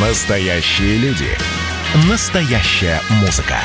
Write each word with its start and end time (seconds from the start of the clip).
Настоящие 0.00 0.96
люди. 0.98 1.26
Настоящая 2.08 3.00
музыка. 3.20 3.56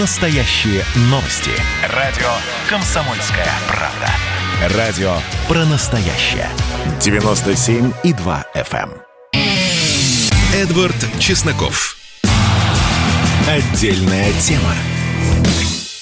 Настоящие 0.00 0.82
новости. 1.02 1.52
Радио 1.94 2.26
«Комсомольская 2.68 3.46
правда». 3.68 4.76
Радио 4.76 5.12
про 5.46 5.64
настоящее. 5.66 6.48
97,2 6.98 8.44
FM. 8.56 8.90
эм. 8.90 9.40
Эдвард 10.52 10.96
Чесноков. 11.20 11.96
Отдельная 13.46 14.32
тема. 14.40 14.74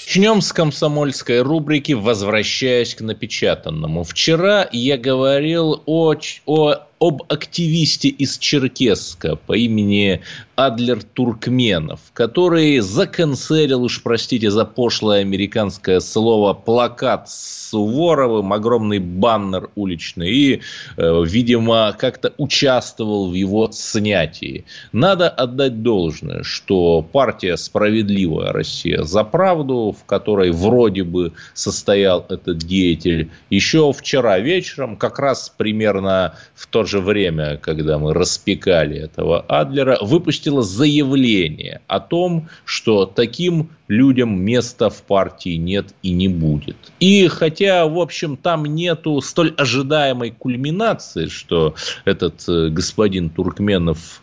Начнем 0.07 0.41
с 0.41 0.51
комсомольской 0.55 1.43
рубрики, 1.43 1.93
возвращаясь 1.93 2.95
к 2.95 3.03
напечатанному. 3.03 4.03
Вчера 4.03 4.67
я 4.73 4.97
говорил 4.97 5.83
о, 5.85 6.15
о, 6.47 6.77
об 6.99 7.23
активисте 7.29 8.09
из 8.09 8.39
Черкесска 8.39 9.37
по 9.37 9.53
имени 9.53 10.23
Адлер 10.57 11.03
Туркменов, 11.03 12.01
который 12.15 12.79
заканцелил, 12.79 13.83
уж 13.83 14.03
простите 14.03 14.51
за 14.51 14.65
пошлое 14.65 15.21
американское 15.21 16.01
слово, 16.01 16.55
плакат 16.55 17.29
с 17.29 17.67
Суворовым, 17.67 18.53
огромный 18.53 19.01
баннер 19.01 19.71
уличный, 19.75 20.31
и, 20.31 20.61
э, 20.97 21.25
видимо, 21.27 21.95
как-то 21.99 22.33
участвовал 22.39 23.31
в 23.31 23.35
его 23.35 23.69
снятии. 23.73 24.65
Надо 24.93 25.29
отдать 25.29 25.83
должное, 25.83 26.43
что 26.43 27.03
партия 27.03 27.57
«Справедливая 27.57 28.53
Россия 28.53 29.03
за 29.03 29.25
правду», 29.25 29.95
в 29.99 30.05
которой 30.05 30.53
вроде 30.53 31.03
бы 31.03 31.33
состоял 31.55 32.25
этот 32.29 32.59
деятель, 32.59 33.31
еще 33.51 33.93
вчера 33.93 34.39
вечером, 34.39 34.97
как 34.97 35.19
раз 35.19 35.53
примерно 35.55 36.35
в 36.55 36.69
то 36.69 36.85
же 36.87 37.01
время, 37.01 37.57
когда 37.57 37.99
мы 37.99 38.15
распекали 38.15 38.99
этого 38.99 39.41
Адлера, 39.49 39.99
выпустила 40.01 40.63
заявление 40.63 41.81
о 41.87 42.01
том, 42.01 42.49
что 42.65 43.07
таким 43.07 43.71
людям 43.89 44.41
места 44.41 44.91
в 44.91 45.03
партии 45.03 45.57
нет 45.57 45.95
и 46.03 46.11
не 46.11 46.29
будет. 46.29 46.77
И 47.01 47.29
хотя, 47.29 47.87
в 47.87 47.99
общем, 47.99 48.37
там 48.37 48.65
нету 48.67 49.21
столь 49.21 49.55
ожидаемой 49.57 50.31
кульминации, 50.31 51.27
что 51.27 51.75
этот 52.05 52.49
э, 52.49 52.69
господин 52.69 53.31
Туркменов 53.31 54.23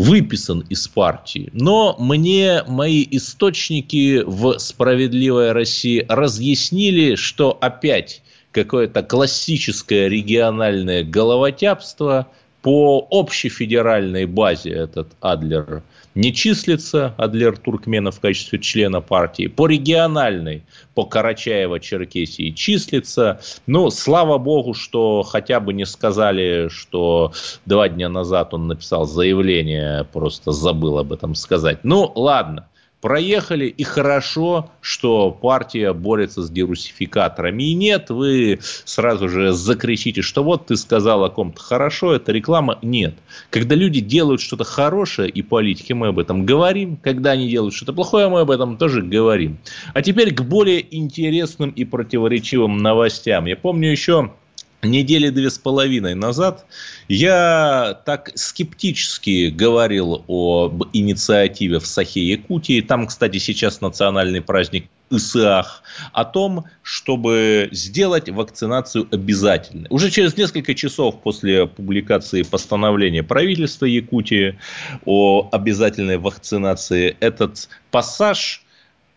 выписан 0.00 0.60
из 0.70 0.88
партии. 0.88 1.50
Но 1.52 1.94
мне 1.98 2.62
мои 2.66 3.06
источники 3.10 4.22
в 4.24 4.58
«Справедливой 4.58 5.52
России» 5.52 6.06
разъяснили, 6.08 7.16
что 7.16 7.56
опять 7.60 8.22
какое-то 8.52 9.02
классическое 9.02 10.08
региональное 10.08 11.04
головотяпство 11.04 12.26
по 12.62 13.06
общефедеральной 13.10 14.26
базе 14.26 14.70
этот 14.70 15.08
Адлер 15.20 15.82
не 16.14 16.34
числится, 16.34 17.14
Адлер 17.18 17.56
Туркменов 17.56 18.16
в 18.16 18.20
качестве 18.20 18.58
члена 18.58 19.00
партии. 19.00 19.46
По 19.46 19.68
региональной, 19.68 20.64
по 20.94 21.02
Карачаево-Черкесии 21.02 22.52
числится. 22.52 23.40
Ну, 23.66 23.90
слава 23.90 24.38
богу, 24.38 24.74
что 24.74 25.22
хотя 25.22 25.60
бы 25.60 25.72
не 25.72 25.86
сказали, 25.86 26.68
что 26.68 27.32
два 27.64 27.88
дня 27.88 28.08
назад 28.08 28.54
он 28.54 28.66
написал 28.66 29.06
заявление, 29.06 30.04
просто 30.12 30.50
забыл 30.50 30.98
об 30.98 31.12
этом 31.12 31.34
сказать. 31.34 31.78
Ну, 31.84 32.10
ладно 32.14 32.66
проехали, 33.00 33.66
и 33.66 33.82
хорошо, 33.82 34.70
что 34.80 35.30
партия 35.30 35.92
борется 35.92 36.42
с 36.42 36.50
дерусификаторами. 36.50 37.62
И 37.62 37.74
нет, 37.74 38.10
вы 38.10 38.60
сразу 38.84 39.28
же 39.28 39.52
закричите, 39.52 40.22
что 40.22 40.44
вот 40.44 40.66
ты 40.66 40.76
сказал 40.76 41.24
о 41.24 41.30
ком-то 41.30 41.60
хорошо, 41.60 42.14
это 42.14 42.32
реклама. 42.32 42.78
Нет. 42.82 43.14
Когда 43.50 43.74
люди 43.74 44.00
делают 44.00 44.40
что-то 44.40 44.64
хорошее, 44.64 45.30
и 45.30 45.42
политики, 45.42 45.92
мы 45.92 46.08
об 46.08 46.18
этом 46.18 46.44
говорим. 46.44 46.96
Когда 46.96 47.32
они 47.32 47.48
делают 47.48 47.74
что-то 47.74 47.92
плохое, 47.92 48.28
мы 48.28 48.40
об 48.40 48.50
этом 48.50 48.76
тоже 48.76 49.02
говорим. 49.02 49.58
А 49.94 50.02
теперь 50.02 50.34
к 50.34 50.42
более 50.42 50.84
интересным 50.94 51.70
и 51.70 51.84
противоречивым 51.84 52.78
новостям. 52.78 53.46
Я 53.46 53.56
помню 53.56 53.90
еще 53.90 54.32
недели 54.82 55.30
две 55.30 55.50
с 55.50 55.58
половиной 55.58 56.14
назад 56.14 56.66
я 57.08 58.00
так 58.04 58.30
скептически 58.34 59.48
говорил 59.48 60.24
об 60.28 60.84
инициативе 60.92 61.78
в 61.78 61.86
Сахе-Якутии. 61.86 62.80
Там, 62.80 63.06
кстати, 63.06 63.38
сейчас 63.38 63.80
национальный 63.80 64.40
праздник 64.40 64.86
ИСАХ, 65.10 65.82
о 66.12 66.24
том, 66.24 66.66
чтобы 66.82 67.68
сделать 67.72 68.28
вакцинацию 68.28 69.08
обязательной. 69.10 69.88
Уже 69.90 70.08
через 70.10 70.36
несколько 70.36 70.74
часов 70.74 71.20
после 71.20 71.66
публикации 71.66 72.42
постановления 72.42 73.24
правительства 73.24 73.86
Якутии 73.86 74.56
о 75.04 75.48
обязательной 75.50 76.18
вакцинации 76.18 77.16
этот 77.20 77.68
пассаж– 77.90 78.64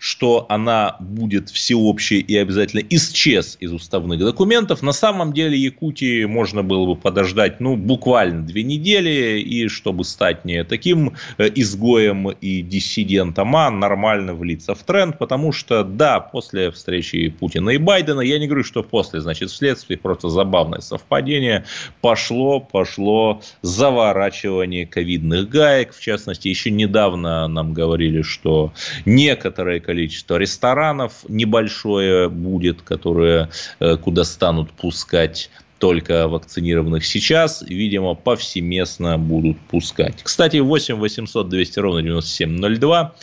что 0.03 0.45
она 0.49 0.97
будет 0.99 1.49
всеобщей 1.49 2.19
и 2.19 2.35
обязательно 2.35 2.81
исчез 2.89 3.55
из 3.61 3.71
уставных 3.71 4.19
документов. 4.19 4.81
На 4.81 4.91
самом 4.91 5.31
деле 5.31 5.57
Якутии 5.57 6.25
можно 6.25 6.61
было 6.61 6.87
бы 6.87 6.97
подождать 6.97 7.61
ну, 7.61 7.77
буквально 7.77 8.41
две 8.41 8.63
недели, 8.63 9.39
и 9.39 9.69
чтобы 9.69 10.03
стать 10.03 10.43
не 10.43 10.65
таким 10.65 11.13
э, 11.37 11.49
изгоем 11.55 12.31
и 12.31 12.61
диссидентом, 12.61 13.55
а 13.55 13.71
нормально 13.71 14.33
влиться 14.33 14.75
в 14.75 14.83
тренд, 14.83 15.17
потому 15.17 15.53
что, 15.53 15.85
да, 15.85 16.19
после 16.19 16.69
встречи 16.71 17.29
Путина 17.29 17.69
и 17.69 17.77
Байдена, 17.77 18.19
я 18.19 18.39
не 18.39 18.47
говорю, 18.47 18.65
что 18.65 18.83
после, 18.83 19.21
значит, 19.21 19.51
вследствие, 19.51 19.97
просто 19.97 20.27
забавное 20.27 20.81
совпадение, 20.81 21.63
пошло, 22.01 22.59
пошло 22.59 23.41
заворачивание 23.61 24.85
ковидных 24.85 25.47
гаек, 25.47 25.93
в 25.93 26.01
частности, 26.01 26.49
еще 26.49 26.71
недавно 26.71 27.47
нам 27.47 27.73
говорили, 27.73 28.21
что 28.21 28.73
некоторые 29.05 29.79
количество 29.93 30.37
ресторанов 30.37 31.23
небольшое 31.29 32.27
будет, 32.27 32.81
которые, 32.81 33.49
э, 33.79 33.95
куда 33.97 34.23
станут 34.23 34.71
пускать 34.71 35.51
только 35.83 36.29
вакцинированных 36.29 37.05
сейчас, 37.05 37.61
видимо, 37.61 38.13
повсеместно 38.13 39.17
будут 39.17 39.59
пускать. 39.59 40.23
Кстати, 40.23 40.55
8 40.55 40.95
800 40.95 41.49
200 41.49 41.79
ровно 41.79 42.01
9702. 42.01 43.13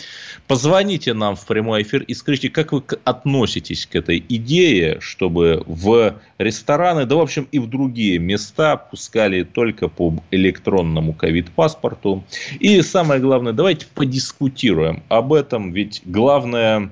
Позвоните 0.46 1.14
нам 1.14 1.36
в 1.36 1.46
прямой 1.46 1.80
эфир 1.80 2.02
и 2.02 2.12
скажите, 2.12 2.50
как 2.50 2.72
вы 2.72 2.82
относитесь 3.04 3.86
к 3.86 3.96
этой 3.96 4.22
идее, 4.28 4.98
чтобы 5.00 5.64
в 5.66 6.20
рестораны, 6.36 7.06
да, 7.06 7.14
в 7.16 7.20
общем, 7.20 7.48
и 7.50 7.58
в 7.58 7.66
другие 7.66 8.18
места 8.18 8.76
пускали 8.76 9.42
только 9.42 9.88
по 9.88 10.14
электронному 10.30 11.14
ковид-паспорту. 11.14 12.24
И 12.58 12.82
самое 12.82 13.22
главное, 13.22 13.54
давайте 13.54 13.86
подискутируем 13.94 15.02
об 15.08 15.32
этом, 15.32 15.72
ведь 15.72 16.02
главное 16.04 16.90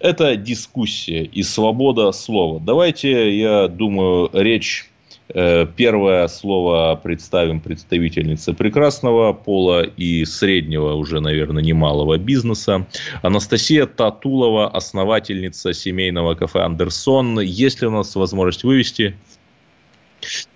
это 0.00 0.36
дискуссия 0.36 1.22
и 1.24 1.42
свобода 1.42 2.10
слова. 2.12 2.60
Давайте, 2.60 3.38
я 3.38 3.68
думаю, 3.68 4.30
речь 4.32 4.90
э, 5.28 5.66
Первое 5.76 6.26
слово 6.28 6.98
представим 7.00 7.60
представительнице 7.60 8.52
прекрасного 8.52 9.32
пола 9.32 9.82
и 9.82 10.24
среднего, 10.24 10.94
уже, 10.94 11.20
наверное, 11.20 11.62
немалого 11.62 12.18
бизнеса. 12.18 12.86
Анастасия 13.22 13.86
Татулова, 13.86 14.68
основательница 14.68 15.72
семейного 15.72 16.34
кафе 16.34 16.60
«Андерсон». 16.60 17.40
Есть 17.40 17.82
ли 17.82 17.88
у 17.88 17.90
нас 17.92 18.16
возможность 18.16 18.64
вывести? 18.64 19.14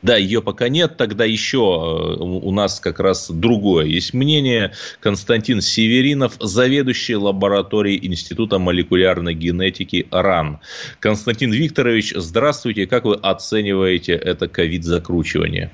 Да, 0.02 0.16
ее 0.16 0.42
пока 0.42 0.68
нет. 0.68 0.96
Тогда 0.96 1.24
еще 1.24 1.58
э, 1.58 2.22
у 2.22 2.50
нас 2.50 2.80
как 2.80 3.00
раз 3.00 3.30
другое 3.30 3.86
есть 3.86 4.14
мнение. 4.14 4.72
Константин 5.00 5.60
Северинов, 5.60 6.36
заведующий 6.40 7.16
лабораторией 7.16 8.04
Института 8.06 8.58
молекулярной 8.58 9.34
генетики 9.34 10.06
РАН. 10.10 10.60
Константин 11.00 11.52
Викторович, 11.52 12.14
здравствуйте. 12.16 12.86
Как 12.86 13.04
вы 13.04 13.14
оцениваете 13.14 14.12
это 14.12 14.48
ковид-закручивание? 14.48 15.70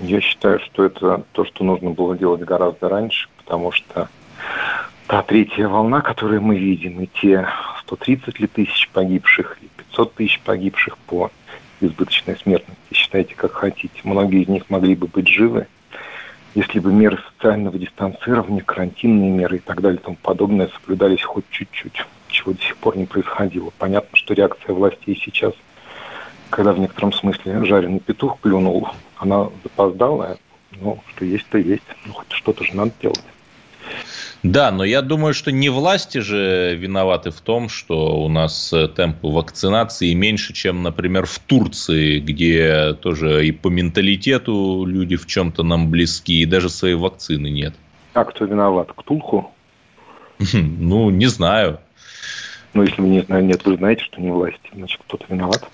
Я 0.00 0.20
считаю, 0.20 0.60
что 0.60 0.84
это 0.84 1.24
то, 1.32 1.44
что 1.44 1.64
нужно 1.64 1.90
было 1.90 2.16
делать 2.16 2.42
гораздо 2.42 2.88
раньше, 2.88 3.28
потому 3.38 3.70
что 3.70 4.08
та 5.06 5.22
третья 5.22 5.68
волна, 5.68 6.00
которую 6.00 6.42
мы 6.42 6.58
видим, 6.58 7.00
и 7.00 7.06
те 7.20 7.46
130 7.82 8.40
ли 8.40 8.46
тысяч 8.46 8.88
погибших, 8.92 9.58
и 9.62 9.68
500 9.90 10.14
тысяч 10.14 10.40
погибших 10.40 10.98
по 10.98 11.30
избыточной 11.80 12.36
смертности. 12.36 12.82
Считайте, 12.92 13.34
как 13.34 13.52
хотите. 13.52 13.94
Многие 14.04 14.42
из 14.42 14.48
них 14.48 14.70
могли 14.70 14.94
бы 14.94 15.06
быть 15.06 15.28
живы, 15.28 15.66
если 16.54 16.78
бы 16.78 16.92
меры 16.92 17.18
социального 17.32 17.78
дистанцирования, 17.78 18.62
карантинные 18.62 19.30
меры 19.30 19.56
и 19.56 19.60
так 19.60 19.80
далее 19.80 20.00
и 20.00 20.04
тому 20.04 20.16
подобное 20.22 20.68
соблюдались 20.68 21.22
хоть 21.22 21.44
чуть-чуть, 21.50 22.04
чего 22.28 22.52
до 22.52 22.62
сих 22.62 22.76
пор 22.76 22.96
не 22.96 23.06
происходило. 23.06 23.72
Понятно, 23.78 24.16
что 24.16 24.34
реакция 24.34 24.74
властей 24.74 25.20
сейчас, 25.20 25.52
когда 26.50 26.72
в 26.72 26.78
некотором 26.78 27.12
смысле 27.12 27.64
жареный 27.64 28.00
петух 28.00 28.38
клюнул, 28.40 28.88
она 29.16 29.48
запоздалая, 29.62 30.38
ну, 30.80 31.00
что 31.14 31.24
есть, 31.24 31.46
то 31.48 31.58
есть. 31.58 31.82
Ну, 32.06 32.12
хоть 32.12 32.30
что-то 32.30 32.64
же 32.64 32.74
надо 32.76 32.92
делать. 33.00 33.22
Да, 34.44 34.70
но 34.70 34.84
я 34.84 35.00
думаю, 35.00 35.32
что 35.32 35.50
не 35.50 35.70
власти 35.70 36.18
же 36.18 36.76
виноваты 36.76 37.30
в 37.30 37.40
том, 37.40 37.70
что 37.70 38.22
у 38.22 38.28
нас 38.28 38.74
э, 38.74 38.88
темпы 38.88 39.28
вакцинации 39.28 40.12
меньше, 40.12 40.52
чем, 40.52 40.82
например, 40.82 41.24
в 41.24 41.38
Турции, 41.38 42.20
где 42.20 42.92
тоже 42.92 43.46
и 43.46 43.52
по 43.52 43.68
менталитету 43.68 44.84
люди 44.84 45.16
в 45.16 45.26
чем-то 45.26 45.62
нам 45.62 45.90
близки, 45.90 46.42
и 46.42 46.44
даже 46.44 46.68
своей 46.68 46.94
вакцины 46.94 47.48
нет. 47.48 47.72
А 48.12 48.22
кто 48.26 48.44
виноват? 48.44 48.92
Ктулху? 48.94 49.50
Ну, 50.52 51.08
не 51.08 51.26
знаю. 51.26 51.80
Ну, 52.74 52.82
если 52.82 53.00
вы 53.00 53.08
не 53.08 53.22
знаете, 53.22 53.46
нет, 53.46 53.64
вы 53.64 53.76
знаете, 53.78 54.04
что 54.04 54.20
не 54.20 54.30
власти, 54.30 54.70
значит, 54.74 55.00
кто-то 55.06 55.24
виноват. 55.30 55.66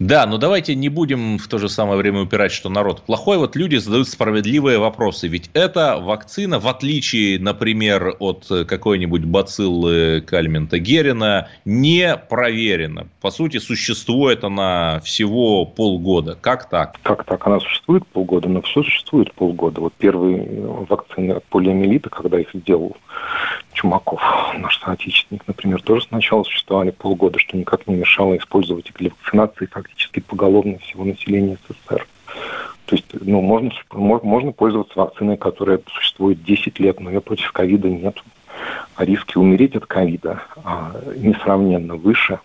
Да, 0.00 0.24
но 0.24 0.38
давайте 0.38 0.74
не 0.74 0.88
будем 0.88 1.36
в 1.36 1.46
то 1.46 1.58
же 1.58 1.68
самое 1.68 1.98
время 1.98 2.22
упирать, 2.22 2.52
что 2.52 2.70
народ 2.70 3.02
плохой. 3.02 3.36
Вот 3.36 3.54
люди 3.54 3.76
задают 3.76 4.08
справедливые 4.08 4.78
вопросы. 4.78 5.28
Ведь 5.28 5.50
эта 5.52 5.98
вакцина, 6.00 6.58
в 6.58 6.66
отличие, 6.68 7.38
например, 7.38 8.16
от 8.18 8.46
какой-нибудь 8.66 9.26
бациллы 9.26 10.22
Кальмента 10.22 10.78
Герина, 10.78 11.50
не 11.66 12.16
проверена. 12.16 13.08
По 13.20 13.30
сути, 13.30 13.58
существует 13.58 14.42
она 14.42 15.00
всего 15.00 15.66
полгода. 15.66 16.34
Как 16.40 16.70
так? 16.70 16.96
Как 17.02 17.24
так? 17.24 17.46
Она 17.46 17.60
существует 17.60 18.06
полгода, 18.06 18.48
но 18.48 18.62
все 18.62 18.82
существует 18.82 19.34
полгода. 19.34 19.82
Вот 19.82 19.92
первые 19.98 20.62
вакцины 20.88 21.32
от 21.32 21.44
полиомиелита, 21.44 22.08
когда 22.08 22.40
их 22.40 22.48
сделал 22.54 22.96
Чумаков, 23.72 24.20
наш 24.58 24.78
соотечественник, 24.80 25.46
например, 25.46 25.80
тоже 25.82 26.04
сначала 26.04 26.42
существовали 26.42 26.90
полгода, 26.90 27.38
что 27.38 27.56
никак 27.56 27.86
не 27.86 27.94
мешало 27.94 28.36
использовать 28.36 28.88
их 28.88 28.94
для 28.94 29.10
вакцинации 29.10 29.66
фактически 29.66 30.20
поголовно 30.20 30.78
всего 30.78 31.04
населения 31.04 31.56
СССР. 31.68 32.06
То 32.86 32.96
есть, 32.96 33.06
ну, 33.20 33.40
можно, 33.40 33.70
можно 33.92 34.52
пользоваться 34.52 34.98
вакциной, 34.98 35.36
которая 35.36 35.80
существует 35.86 36.42
10 36.42 36.80
лет, 36.80 36.98
но 36.98 37.10
ее 37.10 37.20
против 37.20 37.52
ковида 37.52 37.88
нет. 37.88 38.20
А 38.96 39.04
риски 39.04 39.38
умереть 39.38 39.76
от 39.76 39.86
ковида 39.86 40.42
а, 40.64 40.92
несравненно 41.16 41.94
выше, 41.94 42.40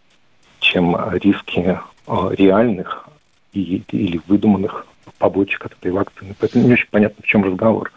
чем 0.59 0.95
риски 1.13 1.79
а, 2.07 2.29
реальных 2.31 3.09
и, 3.53 3.81
или 3.91 4.21
выдуманных 4.27 4.85
побочек 5.17 5.65
от 5.65 5.73
этой 5.73 5.91
вакцины. 5.91 6.35
Поэтому 6.39 6.65
не 6.65 6.73
очень 6.73 6.89
понятно, 6.91 7.23
в 7.23 7.27
чем 7.27 7.43
разговор. 7.43 7.91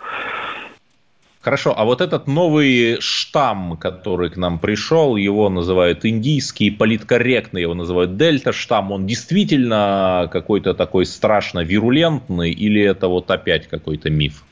Хорошо, 1.49 1.73
а 1.75 1.87
вот 1.87 2.03
этот 2.03 2.27
новый 2.27 3.01
штамм, 3.01 3.79
который 3.79 4.29
к 4.29 4.37
нам 4.37 4.59
пришел, 4.59 5.17
его 5.17 5.49
называют 5.49 6.05
индийский, 6.05 6.71
политкорректно 6.71 7.57
его 7.57 7.73
называют 7.73 8.19
дельта-штамм, 8.19 8.93
он 8.93 9.07
действительно 9.07 10.29
какой-то 10.31 10.75
такой 10.75 11.07
страшно 11.07 11.61
вирулентный 11.61 12.51
или 12.51 12.83
это 12.83 13.09
вот 13.09 13.31
опять 13.31 13.67
какой-то 13.67 14.11
миф? 14.11 14.45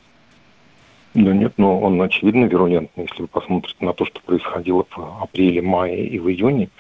Да 1.12 1.34
нет, 1.34 1.52
но 1.58 1.78
он 1.81 2.00
очевидно 2.00 2.46
вирулентный. 2.46 3.04
Если 3.04 3.20
вы 3.20 3.28
посмотрите 3.28 3.76
на 3.84 3.93
то, 3.93 4.06
что 4.06 4.22
происходило 4.22 4.87
в 4.90 5.22
апреле, 5.22 5.60
мае 5.60 6.06
и 6.06 6.19
в 6.19 6.31
июне, 6.31 6.70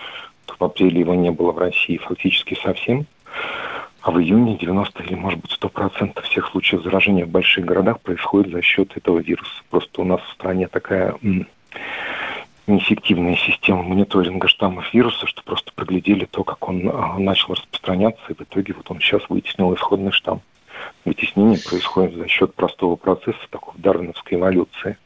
то 0.46 0.54
в 0.58 0.64
апреле 0.64 1.00
его 1.00 1.14
не 1.14 1.30
было 1.30 1.52
в 1.52 1.58
России 1.58 1.98
фактически 1.98 2.58
совсем. 2.62 3.04
А 4.06 4.12
в 4.12 4.20
июне 4.20 4.56
90 4.56 5.02
или, 5.02 5.16
может 5.16 5.40
быть, 5.40 5.58
100% 5.60 6.22
всех 6.22 6.46
случаев 6.50 6.84
заражения 6.84 7.26
в 7.26 7.28
больших 7.28 7.64
городах 7.64 8.00
происходит 8.00 8.52
за 8.52 8.62
счет 8.62 8.96
этого 8.96 9.18
вируса. 9.18 9.50
Просто 9.68 10.00
у 10.00 10.04
нас 10.04 10.20
в 10.20 10.32
стране 10.32 10.68
такая 10.68 11.16
неэффективная 12.68 13.34
система 13.34 13.82
мониторинга 13.82 14.46
штаммов 14.46 14.94
вируса, 14.94 15.26
что 15.26 15.42
просто 15.42 15.72
проглядели 15.74 16.24
то, 16.24 16.44
как 16.44 16.68
он 16.68 16.88
а, 16.88 17.18
начал 17.18 17.54
распространяться, 17.54 18.22
и 18.28 18.34
в 18.34 18.42
итоге 18.42 18.74
вот 18.74 18.88
он 18.92 19.00
сейчас 19.00 19.28
вытеснил 19.28 19.74
исходный 19.74 20.12
штамм. 20.12 20.40
Вытеснение 21.04 21.58
происходит 21.58 22.14
за 22.14 22.28
счет 22.28 22.54
простого 22.54 22.94
процесса, 22.94 23.40
такой 23.50 23.74
дарвиновской 23.78 24.38
эволюции, 24.38 24.98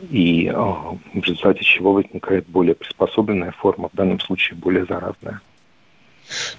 и 0.00 0.48
а, 0.48 0.96
в 1.12 1.14
результате 1.14 1.62
чего 1.62 1.92
возникает 1.92 2.48
более 2.48 2.74
приспособленная 2.74 3.50
форма, 3.50 3.90
в 3.90 3.96
данном 3.96 4.18
случае 4.18 4.56
более 4.56 4.86
заразная. 4.86 5.42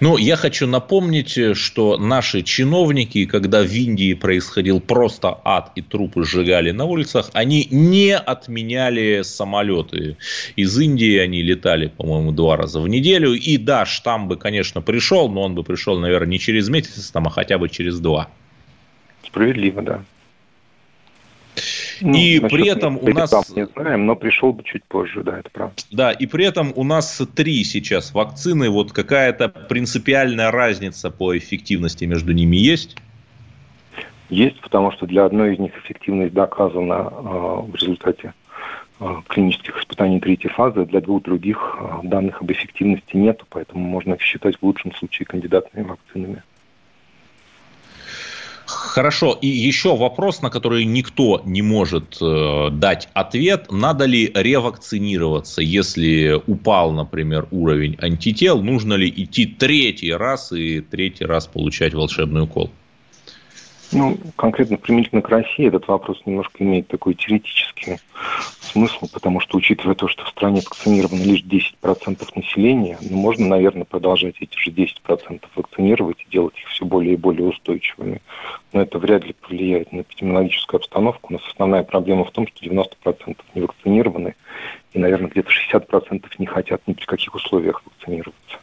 Ну, 0.00 0.16
я 0.16 0.36
хочу 0.36 0.66
напомнить, 0.66 1.56
что 1.56 1.96
наши 1.98 2.42
чиновники, 2.42 3.26
когда 3.26 3.62
в 3.62 3.70
Индии 3.70 4.14
происходил 4.14 4.80
просто 4.80 5.38
ад 5.44 5.72
и 5.74 5.82
трупы 5.82 6.24
сжигали 6.24 6.70
на 6.70 6.84
улицах, 6.84 7.30
они 7.32 7.66
не 7.70 8.16
отменяли 8.16 9.22
самолеты. 9.22 10.16
Из 10.56 10.78
Индии 10.78 11.16
они 11.18 11.42
летали, 11.42 11.88
по-моему, 11.88 12.32
два 12.32 12.56
раза 12.56 12.80
в 12.80 12.88
неделю. 12.88 13.32
И 13.32 13.56
да, 13.56 13.86
штамм 13.86 14.28
бы, 14.28 14.36
конечно, 14.36 14.80
пришел, 14.80 15.28
но 15.28 15.42
он 15.42 15.54
бы 15.54 15.62
пришел, 15.62 15.98
наверное, 15.98 16.28
не 16.28 16.38
через 16.38 16.68
месяц, 16.68 17.10
там, 17.10 17.26
а 17.26 17.30
хотя 17.30 17.58
бы 17.58 17.68
через 17.68 18.00
два. 18.00 18.28
Справедливо, 19.26 19.82
да. 19.82 20.04
Ну, 22.02 22.16
и 22.16 22.40
при 22.40 22.68
этом 22.68 22.98
у 23.00 23.08
нас... 23.08 23.32
Не 23.54 23.66
знаем, 23.66 24.06
но 24.06 24.16
пришел 24.16 24.52
бы 24.52 24.62
чуть 24.64 24.84
позже, 24.84 25.22
да, 25.22 25.38
это 25.38 25.50
правда. 25.50 25.74
Да, 25.90 26.12
и 26.12 26.26
при 26.26 26.44
этом 26.44 26.72
у 26.74 26.84
нас 26.84 27.22
три 27.34 27.64
сейчас 27.64 28.12
вакцины. 28.12 28.70
Вот 28.70 28.92
какая-то 28.92 29.48
принципиальная 29.48 30.50
разница 30.50 31.10
по 31.10 31.36
эффективности 31.36 32.04
между 32.04 32.32
ними 32.32 32.56
есть? 32.56 32.96
Есть, 34.28 34.60
потому 34.60 34.90
что 34.92 35.06
для 35.06 35.24
одной 35.24 35.54
из 35.54 35.58
них 35.58 35.76
эффективность 35.76 36.32
доказана 36.32 37.10
э, 37.10 37.70
в 37.70 37.74
результате 37.74 38.32
э, 38.98 39.16
клинических 39.28 39.78
испытаний 39.78 40.20
третьей 40.20 40.50
фазы. 40.50 40.86
Для 40.86 41.00
двух 41.02 41.22
других 41.22 41.76
э, 41.78 42.06
данных 42.08 42.40
об 42.40 42.50
эффективности 42.50 43.14
нет, 43.16 43.42
поэтому 43.50 43.84
можно 43.84 44.14
их 44.14 44.22
считать 44.22 44.56
в 44.56 44.62
лучшем 44.62 44.94
случае 44.94 45.26
кандидатными 45.26 45.86
вакцинами. 45.86 46.42
Хорошо, 48.66 49.38
и 49.40 49.46
еще 49.46 49.96
вопрос, 49.96 50.42
на 50.42 50.50
который 50.50 50.84
никто 50.84 51.42
не 51.44 51.62
может 51.62 52.18
э, 52.20 52.68
дать 52.70 53.08
ответ. 53.14 53.70
Надо 53.70 54.04
ли 54.04 54.30
ревакцинироваться, 54.34 55.62
если 55.62 56.40
упал, 56.46 56.92
например, 56.92 57.48
уровень 57.50 57.96
антител? 58.00 58.62
Нужно 58.62 58.94
ли 58.94 59.12
идти 59.14 59.46
третий 59.46 60.12
раз 60.12 60.52
и 60.52 60.80
третий 60.80 61.24
раз 61.24 61.46
получать 61.46 61.94
волшебный 61.94 62.42
укол? 62.42 62.70
Ну, 63.92 64.16
конкретно 64.36 64.78
применительно 64.78 65.20
к 65.20 65.28
России 65.28 65.68
этот 65.68 65.86
вопрос 65.86 66.22
немножко 66.24 66.64
имеет 66.64 66.88
такой 66.88 67.12
теоретический 67.12 67.98
смысл, 68.60 69.06
потому 69.12 69.40
что, 69.40 69.58
учитывая 69.58 69.94
то, 69.94 70.08
что 70.08 70.24
в 70.24 70.28
стране 70.30 70.62
вакцинировано 70.64 71.22
лишь 71.22 71.42
10% 71.42 72.26
населения, 72.34 72.98
ну, 73.02 73.18
можно, 73.18 73.46
наверное, 73.46 73.84
продолжать 73.84 74.36
эти 74.40 74.56
же 74.56 74.70
10% 74.70 75.44
вакцинировать 75.54 76.22
и 76.22 76.30
делать 76.30 76.54
их 76.58 76.68
все 76.68 76.86
более 76.86 77.14
и 77.14 77.18
более 77.18 77.48
устойчивыми. 77.48 78.22
Но 78.72 78.80
это 78.80 78.98
вряд 78.98 79.26
ли 79.26 79.34
повлияет 79.34 79.92
на 79.92 80.00
эпидемиологическую 80.00 80.78
обстановку. 80.78 81.28
У 81.28 81.32
нас 81.34 81.42
основная 81.50 81.82
проблема 81.82 82.24
в 82.24 82.30
том, 82.30 82.46
что 82.46 82.64
90% 82.64 83.36
не 83.54 83.60
вакцинированы, 83.60 84.34
и, 84.94 84.98
наверное, 84.98 85.28
где-то 85.28 85.50
60% 85.50 86.24
не 86.38 86.46
хотят 86.46 86.80
ни 86.86 86.94
при 86.94 87.04
каких 87.04 87.34
условиях 87.34 87.82
вакцинироваться. 87.84 88.61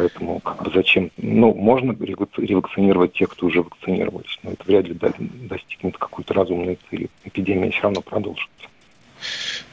Поэтому 0.00 0.40
зачем? 0.72 1.10
Ну, 1.18 1.52
можно 1.52 1.92
ревакцинировать 1.92 3.12
тех, 3.12 3.28
кто 3.28 3.48
уже 3.48 3.60
вакцинировались, 3.60 4.38
но 4.42 4.52
это 4.52 4.64
вряд 4.64 4.86
ли 4.86 4.96
достигнет 5.42 5.98
какой-то 5.98 6.32
разумной 6.32 6.78
цели. 6.88 7.10
Эпидемия 7.26 7.70
все 7.70 7.82
равно 7.82 8.00
продолжится. 8.00 8.48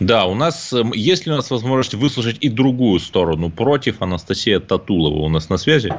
Да, 0.01 0.25
у 0.25 0.35
нас 0.35 0.73
эм, 0.73 0.91
есть 0.91 1.25
ли 1.25 1.31
у 1.31 1.35
нас 1.35 1.49
возможность 1.49 1.93
выслушать 1.93 2.39
и 2.41 2.49
другую 2.49 2.99
сторону 2.99 3.49
против 3.49 4.01
Анастасия 4.01 4.59
Татулова 4.59 5.19
у 5.19 5.29
нас 5.29 5.47
на 5.47 5.55
связи? 5.55 5.93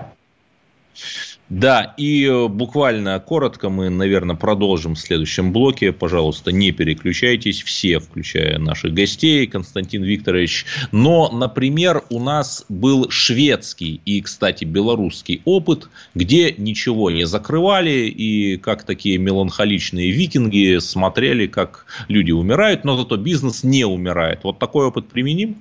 Да, 1.51 1.95
и 1.97 2.27
э, 2.27 2.47
буквально 2.49 3.19
коротко 3.21 3.71
мы, 3.71 3.89
наверное, 3.89 4.37
продолжим 4.37 4.95
в 4.95 4.99
следующем 4.99 5.51
блоке. 5.51 5.93
Пожалуйста, 5.93 6.53
не 6.53 6.73
переключайтесь, 6.73 7.63
все, 7.63 8.01
включая 8.01 8.59
наших 8.59 8.93
гостей, 8.93 9.47
Константин 9.47 10.03
Викторович. 10.03 10.67
Но, 10.93 11.31
например, 11.31 12.03
у 12.11 12.21
нас 12.21 12.67
был 12.69 13.09
шведский 13.09 14.03
и, 14.05 14.21
кстати, 14.21 14.65
белорусский 14.65 15.41
опыт, 15.47 15.89
где 16.15 16.53
ничего 16.53 17.11
не 17.11 17.25
закрывали 17.25 18.09
и 18.09 18.59
как 18.59 18.83
такие 18.83 19.17
меланхоличные 19.17 20.11
викинги 20.11 20.79
смотрели, 20.81 21.47
как 21.47 21.87
люди 22.09 22.31
умирают, 22.31 22.85
но 22.85 22.99
зато 22.99 23.17
бизнес 23.17 23.65
не 23.65 23.87
умирает. 23.87 24.41
Вот 24.45 24.59
такой 24.59 24.87
опыт 24.87 25.09
применим? 25.09 25.57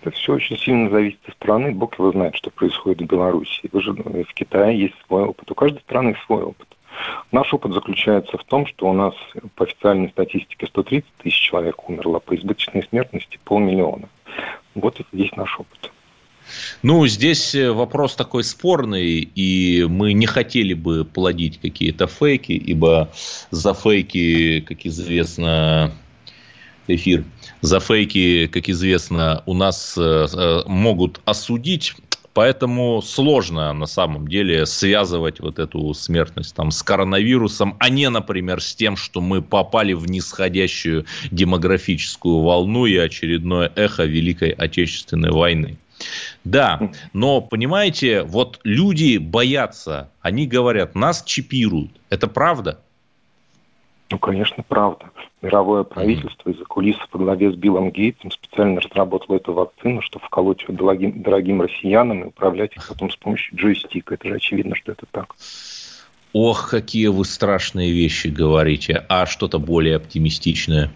Это 0.00 0.10
все 0.12 0.34
очень 0.34 0.56
сильно 0.56 0.90
зависит 0.90 1.20
от 1.26 1.34
страны. 1.34 1.72
Бог 1.72 1.98
его 1.98 2.10
знает, 2.12 2.34
что 2.34 2.50
происходит 2.50 3.02
в 3.02 3.06
Беларуси. 3.06 3.68
Вы 3.70 3.82
же 3.82 3.92
ну, 3.92 4.24
в 4.24 4.34
Китае 4.34 4.80
есть 4.80 4.94
свой 5.06 5.24
опыт. 5.24 5.50
У 5.50 5.54
каждой 5.54 5.80
страны 5.80 6.16
свой 6.26 6.42
опыт. 6.42 6.68
Наш 7.32 7.52
опыт 7.52 7.72
заключается 7.72 8.36
в 8.36 8.44
том, 8.44 8.66
что 8.66 8.88
у 8.88 8.92
нас 8.92 9.14
по 9.54 9.64
официальной 9.64 10.08
статистике 10.10 10.66
130 10.66 11.08
тысяч 11.22 11.38
человек 11.38 11.88
умерло, 11.88 12.18
по 12.18 12.34
избыточной 12.34 12.82
смертности 12.82 13.38
полмиллиона. 13.44 14.08
Вот 14.74 15.00
это 15.00 15.08
есть 15.12 15.36
наш 15.36 15.58
опыт. 15.58 15.92
Ну, 16.82 17.06
здесь 17.06 17.54
э, 17.54 17.70
вопрос 17.70 18.16
такой 18.16 18.42
спорный, 18.42 19.20
и 19.20 19.86
мы 19.88 20.12
не 20.14 20.26
хотели 20.26 20.74
бы 20.74 21.04
плодить 21.04 21.60
какие-то 21.60 22.06
фейки, 22.06 22.52
ибо 22.52 23.10
за 23.50 23.72
фейки, 23.74 24.60
как 24.60 24.84
известно, 24.84 25.92
эфир. 26.94 27.24
За 27.60 27.80
фейки, 27.80 28.46
как 28.46 28.68
известно, 28.68 29.42
у 29.46 29.54
нас 29.54 29.94
э, 29.98 30.26
э, 30.32 30.62
могут 30.66 31.20
осудить. 31.24 31.94
Поэтому 32.32 33.02
сложно 33.02 33.72
на 33.72 33.86
самом 33.86 34.28
деле 34.28 34.64
связывать 34.64 35.40
вот 35.40 35.58
эту 35.58 35.92
смертность 35.94 36.54
там, 36.54 36.70
с 36.70 36.82
коронавирусом, 36.82 37.76
а 37.80 37.88
не, 37.88 38.08
например, 38.08 38.60
с 38.60 38.74
тем, 38.74 38.96
что 38.96 39.20
мы 39.20 39.42
попали 39.42 39.94
в 39.94 40.08
нисходящую 40.08 41.06
демографическую 41.32 42.40
волну 42.40 42.86
и 42.86 42.96
очередное 42.96 43.72
эхо 43.74 44.04
Великой 44.04 44.50
Отечественной 44.50 45.32
войны. 45.32 45.76
Да, 46.44 46.90
но 47.12 47.40
понимаете, 47.40 48.22
вот 48.22 48.60
люди 48.64 49.18
боятся, 49.18 50.10
они 50.20 50.46
говорят, 50.46 50.94
нас 50.94 51.22
чипируют. 51.24 51.90
Это 52.08 52.26
правда? 52.28 52.80
Ну, 54.10 54.18
конечно, 54.18 54.64
правда. 54.66 55.10
Мировое 55.40 55.84
правительство 55.84 56.50
из-за 56.50 56.64
кулисов 56.64 57.08
по 57.10 57.18
главе 57.18 57.52
с 57.52 57.54
Биллом 57.54 57.90
Гейтсом 57.90 58.32
специально 58.32 58.80
разработало 58.80 59.36
эту 59.36 59.52
вакцину, 59.52 60.02
чтобы 60.02 60.24
вколоть 60.26 60.62
ее 60.66 60.74
дорогим, 60.74 61.22
дорогим 61.22 61.62
россиянам 61.62 62.22
и 62.22 62.26
управлять 62.26 62.76
их 62.76 62.88
потом 62.88 63.10
с 63.10 63.16
помощью 63.16 63.56
джойстика. 63.56 64.14
Это 64.14 64.28
же 64.28 64.34
очевидно, 64.34 64.74
что 64.74 64.92
это 64.92 65.06
так. 65.10 65.36
Ох, 66.32 66.70
какие 66.70 67.06
вы 67.06 67.24
страшные 67.24 67.92
вещи 67.92 68.28
говорите. 68.28 69.04
А 69.08 69.26
что-то 69.26 69.58
более 69.58 69.96
оптимистичное? 69.96 70.90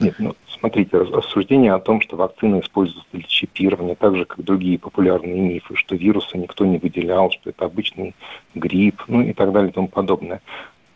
Нет, 0.00 0.14
ну, 0.18 0.34
смотрите, 0.58 0.96
рассуждение 0.96 1.72
о 1.72 1.78
том, 1.78 2.00
что 2.00 2.16
вакцина 2.16 2.60
используется 2.60 3.06
для 3.12 3.22
чипирования, 3.22 3.94
так 3.94 4.16
же, 4.16 4.24
как 4.24 4.42
другие 4.44 4.78
популярные 4.78 5.40
мифы, 5.40 5.76
что 5.76 5.94
вируса 5.94 6.36
никто 6.36 6.64
не 6.66 6.78
выделял, 6.78 7.30
что 7.30 7.50
это 7.50 7.64
обычный 7.64 8.14
грипп, 8.54 9.02
ну 9.08 9.22
и 9.22 9.32
так 9.32 9.52
далее 9.52 9.70
и 9.70 9.74
тому 9.74 9.88
подобное. 9.88 10.40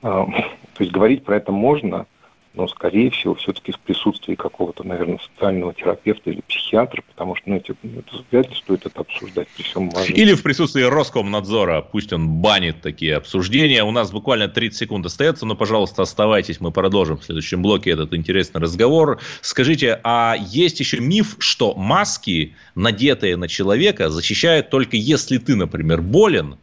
А, 0.04 0.26
то 0.26 0.80
есть 0.80 0.92
говорить 0.92 1.24
про 1.24 1.36
это 1.38 1.50
можно, 1.50 2.04
но, 2.52 2.68
скорее 2.68 3.10
всего, 3.10 3.34
все-таки 3.34 3.72
в 3.72 3.78
присутствии 3.80 4.34
какого-то, 4.34 4.84
наверное, 4.84 5.18
социального 5.18 5.72
терапевта 5.72 6.30
или 6.30 6.42
психиатра, 6.42 7.02
потому 7.08 7.34
что, 7.34 7.48
ну, 7.48 7.56
это, 7.56 7.74
ну, 7.82 8.00
это 8.00 8.24
вряд 8.30 8.50
ли 8.50 8.54
стоит 8.54 8.84
это 8.84 9.00
обсуждать 9.00 9.48
при 9.48 9.62
всем 9.62 9.88
уважении. 9.88 10.20
Или 10.20 10.34
в 10.34 10.42
присутствии 10.42 10.82
Роскомнадзора, 10.82 11.80
пусть 11.80 12.12
он 12.12 12.28
банит 12.28 12.82
такие 12.82 13.16
обсуждения. 13.16 13.82
У 13.82 13.90
нас 13.90 14.12
буквально 14.12 14.46
30 14.46 14.78
секунд 14.78 15.06
остается, 15.06 15.46
но, 15.46 15.56
пожалуйста, 15.56 16.02
оставайтесь, 16.02 16.60
мы 16.60 16.70
продолжим 16.70 17.16
в 17.16 17.24
следующем 17.24 17.62
блоке 17.62 17.90
этот 17.90 18.12
интересный 18.12 18.60
разговор. 18.60 19.20
Скажите, 19.40 19.98
а 20.04 20.36
есть 20.38 20.78
еще 20.80 21.00
миф, 21.00 21.36
что 21.38 21.74
маски, 21.74 22.54
надетые 22.74 23.36
на 23.36 23.48
человека, 23.48 24.10
защищают 24.10 24.68
только 24.68 24.98
если 24.98 25.38
ты, 25.38 25.56
например, 25.56 26.02
болен, 26.02 26.58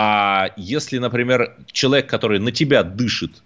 а 0.00 0.50
если, 0.56 0.98
например, 0.98 1.56
человек, 1.72 2.08
который 2.08 2.38
на 2.38 2.52
тебя 2.52 2.84
дышит, 2.84 3.42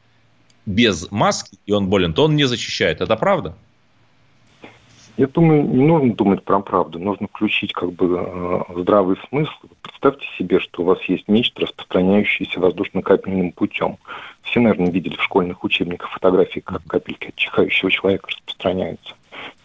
без 0.67 1.11
маски, 1.11 1.57
и 1.65 1.73
он 1.73 1.89
болен, 1.89 2.13
то 2.13 2.25
он 2.25 2.37
не 2.37 2.45
защищает. 2.45 3.01
Это 3.01 3.17
правда? 3.17 3.55
Я 5.17 5.29
думаю, 5.29 5.63
не 5.63 5.83
нужно 5.83 6.15
думать 6.15 6.45
про 6.45 6.61
правду, 6.61 6.99
нужно 6.99 7.27
включить 7.29 7.73
как 7.73 7.95
бы 7.95 8.19
э, 8.19 8.81
здравый 8.81 9.17
смысл. 9.31 9.51
Представьте 9.81 10.27
себе, 10.37 10.61
что 10.61 10.83
у 10.83 10.85
вас 10.85 11.03
есть 11.05 11.27
нечто, 11.27 11.63
распространяющееся 11.63 12.61
воздушно-капельным 12.61 13.53
путем. 13.53 13.97
Все, 14.43 14.61
наверное, 14.61 14.93
видели 14.93 15.17
в 15.17 15.23
школьных 15.23 15.65
учебниках 15.65 16.11
фотографии, 16.11 16.61
как 16.61 16.85
капельки 16.87 17.29
от 17.29 17.35
чихающего 17.35 17.91
человека 17.91 18.29
распространяются. 18.29 19.15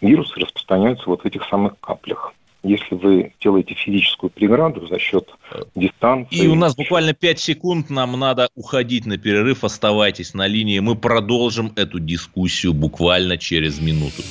Вирусы 0.00 0.40
распространяются 0.40 1.04
вот 1.04 1.22
в 1.22 1.26
этих 1.26 1.44
самых 1.50 1.78
каплях 1.80 2.32
если 2.62 2.94
вы 2.94 3.32
делаете 3.40 3.74
физическую 3.74 4.30
преграду 4.30 4.86
за 4.86 4.98
счет 4.98 5.28
дистанции. 5.74 6.36
И 6.36 6.48
у 6.48 6.54
нас 6.54 6.74
буквально 6.74 7.14
5 7.14 7.38
секунд, 7.38 7.90
нам 7.90 8.18
надо 8.18 8.48
уходить 8.54 9.06
на 9.06 9.16
перерыв, 9.18 9.64
оставайтесь 9.64 10.34
на 10.34 10.46
линии, 10.46 10.78
мы 10.80 10.96
продолжим 10.96 11.72
эту 11.76 12.00
дискуссию 12.00 12.74
буквально 12.74 13.38
через 13.38 13.80
минуту. 13.80 14.22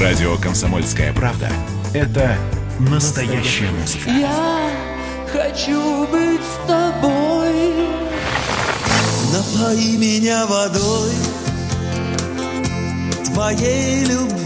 Радио 0.00 0.36
«Комсомольская 0.36 1.12
правда»– 1.14 1.48
это 1.94 2.36
настоящая 2.78 3.70
музыка. 3.70 4.10
Я 4.10 4.70
хочу 5.32 6.06
быть 6.08 6.40
с 6.40 6.66
тобой, 6.66 7.72
напои 9.32 9.96
меня 9.96 10.46
водой 10.46 11.12
твоей 13.36 14.04
любви 14.04 14.45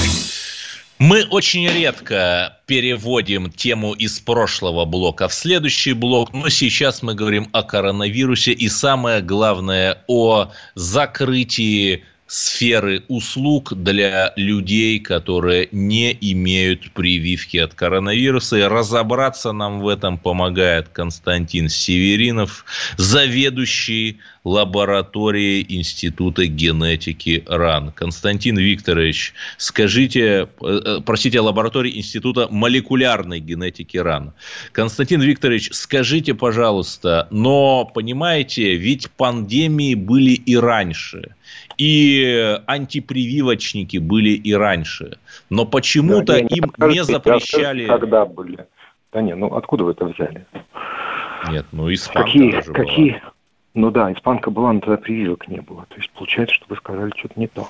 Мы 1.03 1.23
очень 1.23 1.67
редко 1.67 2.59
переводим 2.67 3.49
тему 3.51 3.93
из 3.93 4.19
прошлого 4.19 4.85
блока 4.85 5.27
в 5.27 5.33
следующий 5.33 5.93
блок, 5.93 6.31
но 6.31 6.47
сейчас 6.49 7.01
мы 7.01 7.15
говорим 7.15 7.49
о 7.53 7.63
коронавирусе. 7.63 8.51
И 8.51 8.69
самое 8.69 9.23
главное 9.23 10.03
о 10.05 10.51
закрытии 10.75 12.05
сферы 12.31 13.03
услуг 13.09 13.73
для 13.73 14.31
людей, 14.37 14.99
которые 14.99 15.67
не 15.73 16.17
имеют 16.21 16.91
прививки 16.93 17.57
от 17.57 17.73
коронавируса. 17.73 18.55
И 18.55 18.61
разобраться 18.61 19.51
нам 19.51 19.81
в 19.81 19.87
этом 19.89 20.17
помогает 20.17 20.87
Константин 20.87 21.67
Северинов, 21.67 22.63
заведующий 22.95 24.19
лабораторией 24.45 25.65
Института 25.67 26.45
генетики 26.47 27.43
РАН. 27.47 27.91
Константин 27.91 28.57
Викторович, 28.57 29.33
скажите, 29.57 30.21
э, 30.21 30.45
э, 30.61 30.99
простите, 31.05 31.41
лаборатории 31.41 31.97
Института 31.97 32.47
молекулярной 32.49 33.41
генетики 33.41 33.97
РАН. 33.97 34.31
Константин 34.71 35.19
Викторович, 35.19 35.71
скажите, 35.73 36.33
пожалуйста, 36.33 37.27
но 37.29 37.83
понимаете, 37.83 38.75
ведь 38.75 39.11
пандемии 39.11 39.95
были 39.95 40.31
и 40.31 40.55
раньше– 40.55 41.35
и 41.77 42.59
антипрививочники 42.67 43.97
были 43.97 44.29
и 44.29 44.53
раньше. 44.53 45.17
Но 45.49 45.65
почему-то 45.65 46.33
да, 46.33 46.39
им 46.39 46.73
не 46.77 47.03
запрещали... 47.03 47.87
Когда 47.87 48.25
были? 48.25 48.67
Да 49.11 49.21
не, 49.21 49.35
ну 49.35 49.55
откуда 49.55 49.83
вы 49.83 49.91
это 49.91 50.05
взяли? 50.05 50.45
Нет, 51.49 51.65
ну 51.71 51.91
испанка 51.91 52.31
какие, 52.31 52.51
даже 52.51 52.73
какие... 52.73 53.11
была. 53.11 53.33
Ну 53.73 53.89
да, 53.89 54.11
испанка 54.11 54.51
была, 54.51 54.73
но 54.73 54.81
тогда 54.81 54.97
прививок 54.97 55.47
не 55.47 55.61
было. 55.61 55.85
То 55.89 55.95
есть 55.95 56.09
получается, 56.11 56.55
что 56.55 56.65
вы 56.67 56.75
сказали 56.75 57.11
что-то 57.17 57.39
не 57.39 57.47
то. 57.47 57.69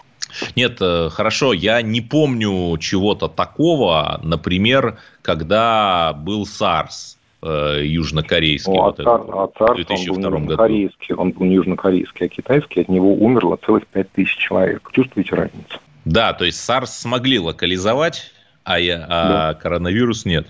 Нет, 0.56 0.78
э, 0.82 1.10
хорошо, 1.10 1.54
я 1.54 1.82
не 1.82 2.02
помню 2.02 2.78
чего-то 2.80 3.28
такого, 3.28 4.20
например, 4.24 4.98
когда 5.22 6.14
был 6.14 6.44
SARS 6.44 7.18
э, 7.42 7.82
южнокорейский. 7.86 8.74
Ну, 8.74 8.82
вот 8.84 9.00
а, 9.00 9.02
этот, 9.02 9.30
а 9.30 9.50
ЦАР, 9.58 9.74
в 9.74 9.76
2002 9.76 10.28
он 10.28 10.34
был 10.34 10.40
году. 10.42 10.58
Корейский, 10.58 11.16
он 11.16 11.32
был 11.32 11.46
южнокорейский, 11.46 12.26
а 12.26 12.30
китайский, 12.30 12.82
от 12.82 12.90
него 12.90 13.14
умерло 13.14 13.58
целых 13.66 13.88
5000 13.88 14.38
человек. 14.38 14.90
Чувствуете 14.92 15.36
разницу? 15.36 15.80
Да, 16.06 16.34
то 16.34 16.46
есть 16.46 16.58
SARS 16.68 16.88
смогли 16.88 17.40
локализовать, 17.40 18.32
а, 18.64 18.80
я, 18.80 19.06
а 19.08 19.28
да. 19.28 19.54
коронавирус 19.54 20.26
нет. 20.26 20.48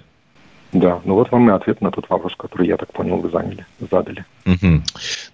Да, 0.73 1.01
ну 1.03 1.15
вот 1.15 1.29
вам 1.31 1.49
и 1.49 1.53
ответ 1.53 1.81
на 1.81 1.91
тот 1.91 2.09
вопрос, 2.09 2.33
который, 2.37 2.67
я 2.67 2.77
так 2.77 2.93
понял, 2.93 3.17
вы 3.17 3.29
заняли, 3.29 3.65
задали. 3.79 4.23
Угу. 4.45 4.81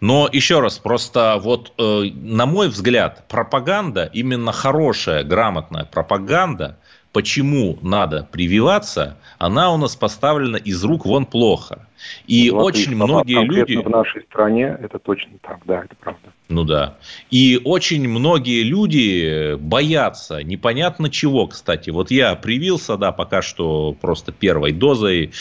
Но 0.01 0.27
еще 0.31 0.61
раз, 0.61 0.79
просто 0.79 1.39
вот, 1.39 1.73
э, 1.77 2.09
на 2.15 2.47
мой 2.47 2.69
взгляд, 2.69 3.27
пропаганда, 3.27 4.09
именно 4.11 4.51
хорошая, 4.51 5.23
грамотная 5.23 5.85
пропаганда, 5.85 6.79
почему 7.13 7.77
надо 7.81 8.27
прививаться, 8.31 9.17
она 9.37 9.73
у 9.73 9.77
нас 9.77 9.95
поставлена 9.95 10.57
из 10.57 10.83
рук 10.83 11.05
вон 11.05 11.25
плохо. 11.25 11.87
И 12.27 12.51
ну, 12.51 12.57
очень 12.57 12.95
многие 12.95 13.43
люди... 13.43 13.75
в 13.75 13.89
нашей 13.89 14.21
стране 14.23 14.77
это 14.79 14.99
точно 14.99 15.33
так, 15.41 15.59
да, 15.65 15.83
это 15.83 15.95
правда. 15.99 16.31
Ну 16.49 16.63
да. 16.63 16.97
И 17.31 17.59
очень 17.63 18.07
многие 18.07 18.63
люди 18.63 19.55
боятся 19.55 20.43
непонятно 20.43 21.09
чего, 21.09 21.47
кстати. 21.47 21.89
Вот 21.89 22.11
я 22.11 22.35
привился, 22.35 22.97
да, 22.97 23.11
пока 23.11 23.41
что 23.41 23.95
просто 23.99 24.31
первой 24.31 24.71
дозой, 24.71 25.31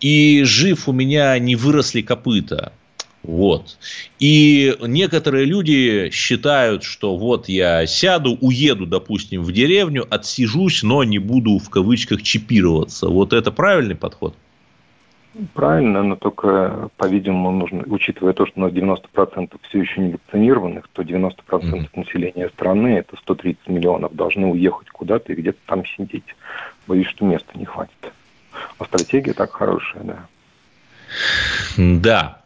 и 0.00 0.42
жив 0.44 0.88
у 0.88 0.92
меня 0.92 1.38
не 1.38 1.56
выросли 1.56 2.02
копыта. 2.02 2.72
Вот. 3.24 3.78
И 4.18 4.76
некоторые 4.82 5.46
люди 5.46 6.10
считают, 6.12 6.84
что 6.84 7.16
вот 7.16 7.48
я 7.48 7.86
сяду, 7.86 8.36
уеду, 8.40 8.86
допустим, 8.86 9.42
в 9.42 9.50
деревню, 9.50 10.06
отсижусь, 10.08 10.82
но 10.82 11.04
не 11.04 11.18
буду 11.18 11.58
в 11.58 11.70
кавычках 11.70 12.22
чипироваться. 12.22 13.08
Вот 13.08 13.32
это 13.32 13.50
правильный 13.50 13.94
подход? 13.94 14.34
Правильно, 15.54 16.02
но 16.02 16.16
только, 16.16 16.90
по-видимому, 16.96 17.50
нужно, 17.50 17.82
учитывая 17.86 18.34
то, 18.34 18.46
что 18.46 18.60
у 18.60 18.62
нас 18.62 18.72
90% 18.72 19.52
все 19.68 19.80
еще 19.80 20.00
не 20.00 20.12
вакцинированных, 20.12 20.86
то 20.92 21.02
90% 21.02 21.34
mm-hmm. 21.48 21.88
населения 21.94 22.48
страны, 22.50 22.98
это 22.98 23.16
130 23.16 23.68
миллионов, 23.68 24.14
должны 24.14 24.46
уехать 24.46 24.90
куда-то 24.90 25.32
и 25.32 25.36
где-то 25.36 25.58
там 25.66 25.84
сидеть. 25.86 26.36
Боюсь, 26.86 27.08
что 27.08 27.24
места 27.24 27.58
не 27.58 27.64
хватит. 27.64 28.12
А 28.78 28.84
стратегия 28.84 29.32
так 29.32 29.50
хорошая, 29.50 30.04
да. 30.04 30.26
Да. 31.76 32.43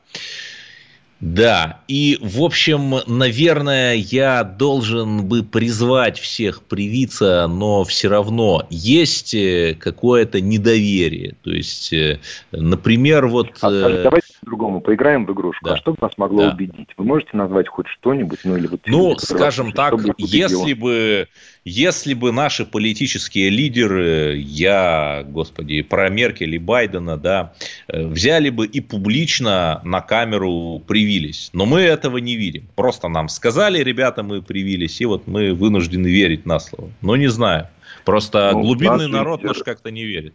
Да, 1.20 1.80
и, 1.88 2.16
в 2.20 2.40
общем, 2.42 2.94
наверное, 3.08 3.94
я 3.94 4.44
должен 4.44 5.26
бы 5.26 5.42
призвать 5.42 6.16
всех 6.16 6.62
привиться, 6.62 7.48
но 7.48 7.82
все 7.82 8.06
равно 8.06 8.66
есть 8.70 9.34
э, 9.34 9.76
какое-то 9.78 10.40
недоверие. 10.40 11.34
То 11.42 11.50
есть, 11.50 11.92
э, 11.92 12.20
например, 12.52 13.26
вот... 13.26 13.48
А, 13.62 13.68
э, 13.68 14.02
давайте 14.04 14.28
по-другому 14.40 14.80
поиграем 14.80 15.26
в 15.26 15.32
игрушку. 15.32 15.64
Да. 15.64 15.74
А 15.74 15.76
что 15.76 15.90
бы 15.90 15.98
нас 16.00 16.12
могло 16.18 16.42
да. 16.42 16.52
убедить? 16.52 16.88
Вы 16.96 17.04
можете 17.04 17.36
назвать 17.36 17.66
хоть 17.66 17.88
что-нибудь? 17.88 18.38
Ну, 18.44 18.56
или 18.56 18.68
вот 18.68 18.80
ну 18.86 19.18
скажем 19.18 19.72
так, 19.72 19.94
если 20.18 20.72
бы 20.72 21.26
если 21.68 22.14
бы 22.14 22.32
наши 22.32 22.64
политические 22.64 23.50
лидеры, 23.50 24.36
я, 24.38 25.24
господи, 25.28 25.82
про 25.82 26.08
Меркель 26.08 26.54
и 26.54 26.58
Байдена, 26.58 27.16
да, 27.16 27.52
э, 27.88 28.06
взяли 28.06 28.50
бы 28.50 28.66
и 28.66 28.80
публично 28.80 29.80
на 29.84 30.00
камеру 30.00 30.82
привились. 30.86 31.50
Но 31.52 31.66
мы 31.66 31.80
этого 31.80 32.18
не 32.18 32.36
видим. 32.36 32.66
Просто 32.74 33.08
нам 33.08 33.28
сказали, 33.28 33.82
ребята, 33.82 34.22
мы 34.22 34.42
привились, 34.42 35.00
и 35.00 35.04
вот 35.04 35.26
мы 35.26 35.52
вынуждены 35.52 36.06
верить 36.06 36.46
на 36.46 36.58
слово. 36.58 36.90
Но 37.02 37.16
не 37.16 37.28
знаю. 37.28 37.68
Просто 38.04 38.50
ну, 38.52 38.62
глубинный 38.62 39.08
народ 39.08 39.40
лидер... 39.40 39.54
наш 39.54 39.62
как-то 39.62 39.90
не 39.90 40.04
верит. 40.04 40.34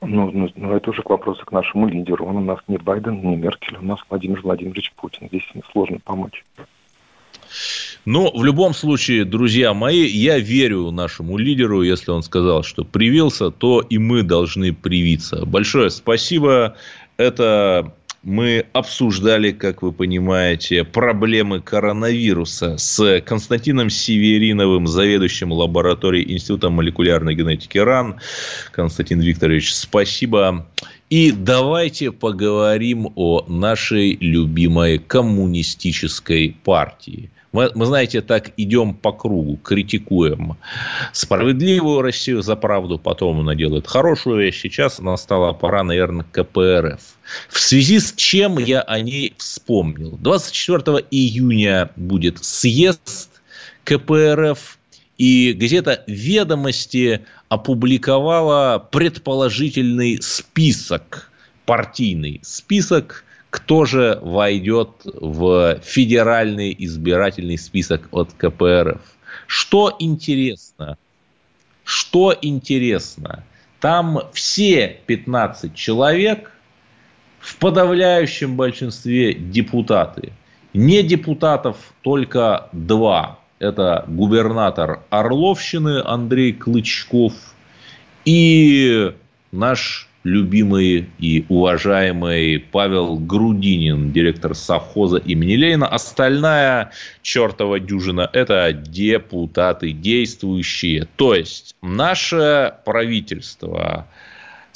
Ну, 0.00 0.30
ну, 0.30 0.50
ну, 0.56 0.72
это 0.74 0.90
уже 0.90 1.02
к 1.02 1.10
вопросу 1.10 1.44
к 1.44 1.52
нашему 1.52 1.88
лидеру. 1.88 2.26
Он 2.26 2.36
у 2.36 2.40
нас 2.40 2.60
не 2.68 2.78
Байден, 2.78 3.20
не 3.20 3.36
Меркель, 3.36 3.76
у 3.76 3.84
нас 3.84 3.98
Владимир 4.08 4.40
Владимирович 4.40 4.92
Путин. 4.96 5.28
Здесь 5.28 5.44
сложно 5.72 5.98
помочь. 6.04 6.44
Но 8.06 8.30
в 8.32 8.44
любом 8.44 8.72
случае, 8.72 9.24
друзья 9.24 9.74
мои, 9.74 10.06
я 10.06 10.38
верю 10.38 10.92
нашему 10.92 11.36
лидеру, 11.38 11.82
если 11.82 12.12
он 12.12 12.22
сказал, 12.22 12.62
что 12.62 12.84
привился, 12.84 13.50
то 13.50 13.80
и 13.80 13.98
мы 13.98 14.22
должны 14.22 14.72
привиться. 14.72 15.44
Большое 15.44 15.90
спасибо. 15.90 16.76
Это 17.16 17.92
мы 18.22 18.66
обсуждали, 18.72 19.50
как 19.50 19.82
вы 19.82 19.92
понимаете, 19.92 20.84
проблемы 20.84 21.60
коронавируса 21.60 22.76
с 22.78 23.20
Константином 23.22 23.90
Севериновым, 23.90 24.86
заведующим 24.86 25.50
лабораторией 25.50 26.32
Института 26.32 26.70
молекулярной 26.70 27.34
генетики 27.34 27.78
РАН. 27.78 28.20
Константин 28.70 29.18
Викторович, 29.18 29.74
спасибо. 29.74 30.68
И 31.10 31.32
давайте 31.32 32.12
поговорим 32.12 33.12
о 33.16 33.44
нашей 33.48 34.16
любимой 34.20 34.98
коммунистической 34.98 36.56
партии. 36.62 37.30
Мы, 37.56 37.70
мы, 37.74 37.86
знаете, 37.86 38.20
так 38.20 38.50
идем 38.58 38.92
по 38.92 39.12
кругу, 39.12 39.56
критикуем 39.56 40.58
справедливую 41.14 42.02
Россию 42.02 42.42
за 42.42 42.54
правду, 42.54 42.98
потом 42.98 43.40
она 43.40 43.54
делает 43.54 43.86
хорошую 43.86 44.40
вещь. 44.42 44.60
Сейчас 44.60 44.98
настала 44.98 45.54
пора, 45.54 45.82
наверное, 45.82 46.26
КПРФ. 46.30 47.00
В 47.48 47.58
связи 47.58 47.98
с 47.98 48.12
чем 48.12 48.58
я 48.58 48.82
о 48.82 49.00
ней 49.00 49.32
вспомнил. 49.38 50.18
24 50.20 51.06
июня 51.10 51.88
будет 51.96 52.44
съезд 52.44 53.30
КПРФ, 53.84 54.78
и 55.16 55.54
газета 55.54 56.04
«Ведомости» 56.06 57.24
опубликовала 57.48 58.86
предположительный 58.92 60.20
список, 60.20 61.30
партийный 61.64 62.38
список 62.42 63.24
кто 63.50 63.84
же 63.84 64.18
войдет 64.22 64.90
в 65.04 65.78
федеральный 65.82 66.74
избирательный 66.78 67.58
список 67.58 68.08
от 68.10 68.32
КПРФ. 68.34 69.00
Что 69.46 69.94
интересно? 69.98 70.98
Что 71.84 72.36
интересно? 72.40 73.44
Там 73.80 74.22
все 74.32 75.00
15 75.06 75.74
человек 75.74 76.50
в 77.38 77.56
подавляющем 77.58 78.56
большинстве 78.56 79.32
депутаты. 79.34 80.32
Не 80.72 81.02
депутатов 81.02 81.76
только 82.02 82.68
два. 82.72 83.38
Это 83.58 84.04
губернатор 84.08 85.02
Орловщины 85.10 86.02
Андрей 86.04 86.52
Клычков 86.52 87.32
и 88.24 89.14
наш 89.52 90.08
любимый 90.26 91.08
и 91.18 91.44
уважаемый 91.48 92.58
Павел 92.58 93.16
Грудинин, 93.16 94.12
директор 94.12 94.54
совхоза 94.54 95.18
имени 95.18 95.54
Ленина. 95.54 95.86
Остальная 95.88 96.92
чертова 97.22 97.80
дюжина– 97.80 98.28
это 98.32 98.72
депутаты 98.72 99.92
действующие. 99.92 101.08
То 101.16 101.34
есть, 101.34 101.74
наше 101.80 102.74
правительство, 102.84 104.06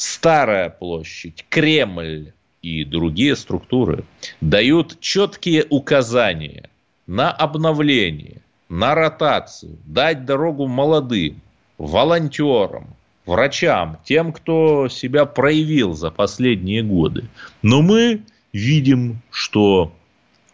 Старая 0.01 0.71
площадь, 0.71 1.45
Кремль 1.51 2.33
и 2.63 2.85
другие 2.87 3.37
структуры 3.37 4.05
дают 4.41 4.99
четкие 5.01 5.67
указания 5.69 6.71
на 7.07 7.31
обновление, 7.31 8.41
на 8.71 8.95
ротацию, 8.95 9.77
дать 9.85 10.25
дорогу 10.25 10.67
молодым, 10.67 11.43
волонтерам, 11.77 12.97
врачам, 13.27 13.99
тем, 14.05 14.33
кто 14.33 14.89
себя 14.89 15.25
проявил 15.25 15.95
за 15.95 16.11
последние 16.11 16.83
годы. 16.83 17.29
Но 17.63 17.83
мы 17.83 18.23
видим, 18.53 19.21
что 19.31 19.93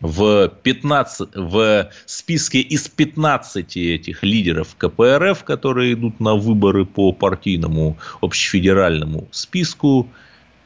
в, 0.00 0.48
15, 0.48 1.31
в 1.35 1.90
списке 2.05 2.61
из 2.61 2.88
15 2.88 3.76
этих 3.76 4.22
лидеров 4.22 4.76
КПРФ, 4.76 5.44
которые 5.44 5.94
идут 5.94 6.20
на 6.20 6.35
выборы 6.35 6.85
по 6.85 7.12
партийному 7.12 7.96
общефедеральному 8.20 9.29
списку, 9.31 10.09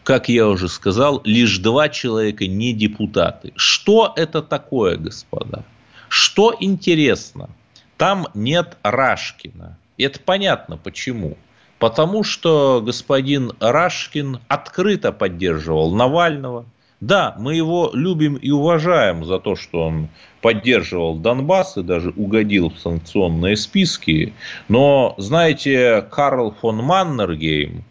как 0.02 0.28
я 0.28 0.48
уже 0.48 0.68
сказал, 0.68 1.20
лишь 1.24 1.58
два 1.58 1.88
человека 1.88 2.46
не 2.46 2.72
депутаты. 2.72 3.52
Что 3.54 4.12
это 4.16 4.42
такое, 4.42 4.96
господа? 4.96 5.64
Что 6.08 6.56
интересно? 6.58 7.50
Там 7.96 8.26
нет 8.34 8.78
Рашкина. 8.82 9.78
И 9.96 10.02
это 10.02 10.18
понятно 10.18 10.76
почему. 10.76 11.36
Потому 11.80 12.24
что 12.24 12.82
господин 12.84 13.52
Рашкин 13.58 14.40
открыто 14.48 15.12
поддерживал 15.12 15.90
Навального. 15.94 16.66
Да, 17.00 17.34
мы 17.38 17.54
его 17.54 17.90
любим 17.94 18.34
и 18.34 18.50
уважаем 18.50 19.24
за 19.24 19.38
то, 19.38 19.56
что 19.56 19.86
он 19.86 20.08
поддерживал 20.42 21.16
Донбасс 21.16 21.78
и 21.78 21.82
даже 21.82 22.10
угодил 22.10 22.68
в 22.68 22.78
санкционные 22.78 23.56
списки. 23.56 24.34
Но, 24.68 25.14
знаете, 25.16 26.06
Карл 26.10 26.54
фон 26.60 26.76
Маннергейм 26.76 27.82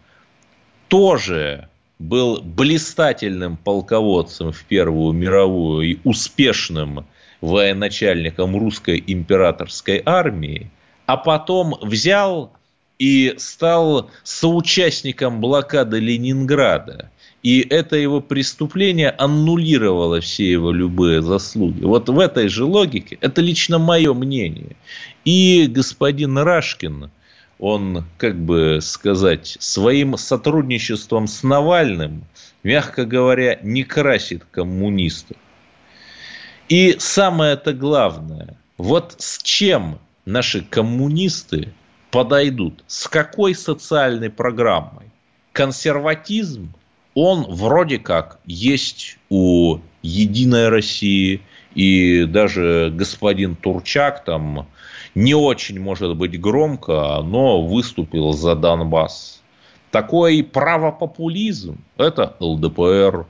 тоже 0.88 1.68
был 1.98 2.42
блистательным 2.44 3.58
полководцем 3.58 4.52
в 4.52 4.64
Первую 4.66 5.14
мировую 5.14 5.94
и 5.94 5.98
успешным 6.04 7.08
военачальником 7.42 8.56
русской 8.56 9.04
императорской 9.08 10.04
армии, 10.06 10.70
а 11.08 11.18
потом 11.18 11.76
взял 11.82 12.54
и 13.00 13.34
стал 13.38 14.12
соучастником 14.24 15.40
блокады 15.40 16.00
Ленинграда. 16.00 17.10
И 17.42 17.62
это 17.62 17.96
его 17.96 18.20
преступление 18.20 19.12
аннулировало 19.12 20.20
все 20.20 20.52
его 20.52 20.74
любые 20.74 21.22
заслуги. 21.22 21.86
Вот 21.86 22.10
в 22.10 22.20
этой 22.20 22.50
же 22.50 22.66
логике, 22.66 23.18
это 23.22 23.40
лично 23.42 23.80
мое 23.80 24.14
мнение. 24.14 24.76
И 25.24 25.68
господин 25.68 26.38
Рашкин, 26.38 27.10
он, 27.58 28.04
как 28.18 28.38
бы 28.38 28.80
сказать, 28.82 29.56
своим 29.60 30.18
сотрудничеством 30.18 31.28
с 31.28 31.42
Навальным, 31.42 32.26
мягко 32.64 33.06
говоря, 33.06 33.58
не 33.64 33.84
красит 33.84 34.44
коммунистов. 34.52 35.38
И 36.68 36.98
самое 37.00 37.54
это 37.54 37.74
главное, 37.74 38.58
вот 38.78 39.16
с 39.18 39.42
чем 39.42 40.00
наши 40.26 40.62
коммунисты 40.62 41.74
подойдут. 42.12 42.84
С 42.88 43.08
какой 43.08 43.56
социальной 43.56 44.30
программой? 44.30 45.08
Консерватизм, 45.52 46.74
он 47.16 47.44
вроде 47.44 48.00
как 48.00 48.40
есть 48.46 49.18
у 49.30 49.80
Единой 50.02 50.70
России, 50.70 51.42
и 51.76 52.26
даже 52.26 52.92
господин 52.94 53.56
Турчак 53.56 54.24
там 54.24 54.68
не 55.16 55.34
очень, 55.34 55.80
может 55.80 56.16
быть, 56.16 56.40
громко, 56.40 57.22
но 57.24 57.62
выступил 57.62 58.34
за 58.34 58.56
Донбасс. 58.56 59.42
Такой 59.92 60.44
правопопулизм– 60.44 61.78
это 61.98 62.36
ЛДПР. 62.40 63.26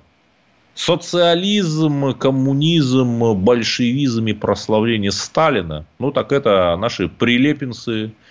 Социализм, 0.75 2.13
коммунизм, 2.13 3.33
большевизм 3.33 4.27
и 4.27 4.33
прославление 4.33 5.11
Сталина– 5.11 5.85
ну 5.99 6.11
так 6.11 6.31
это 6.31 6.75
наши 6.77 7.09
прилепинцы– 7.09 8.11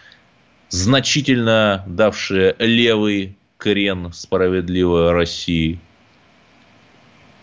значительно 0.69 1.85
давшие 1.87 2.55
левый 2.59 3.37
крен 3.57 4.13
справедливой 4.13 5.13
России. 5.13 5.81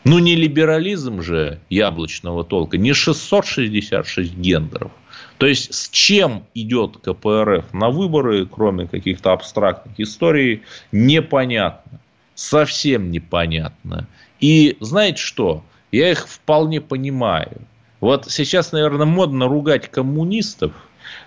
Ну, 0.03 0.19
не 0.19 0.35
либерализм 0.35 1.21
же 1.21 1.59
яблочного 1.69 2.43
толка, 2.43 2.77
не 2.77 2.93
666 2.93 4.35
гендеров. 4.35 4.91
То 5.37 5.47
есть, 5.47 5.73
с 5.73 5.89
чем 5.89 6.45
идет 6.53 6.97
КПРФ 6.97 7.73
на 7.73 7.89
выборы, 7.89 8.45
кроме 8.45 8.87
каких-то 8.87 9.33
абстрактных 9.33 9.99
историй, 9.99 10.61
непонятно. 10.91 11.99
Совсем 12.35 13.11
непонятно. 13.11 14.07
И 14.39 14.77
знаете 14.79 15.21
что? 15.21 15.63
Я 15.91 16.11
их 16.11 16.27
вполне 16.27 16.81
понимаю. 16.81 17.61
Вот 17.99 18.27
сейчас, 18.29 18.71
наверное, 18.71 19.05
модно 19.05 19.47
ругать 19.47 19.89
коммунистов, 19.89 20.73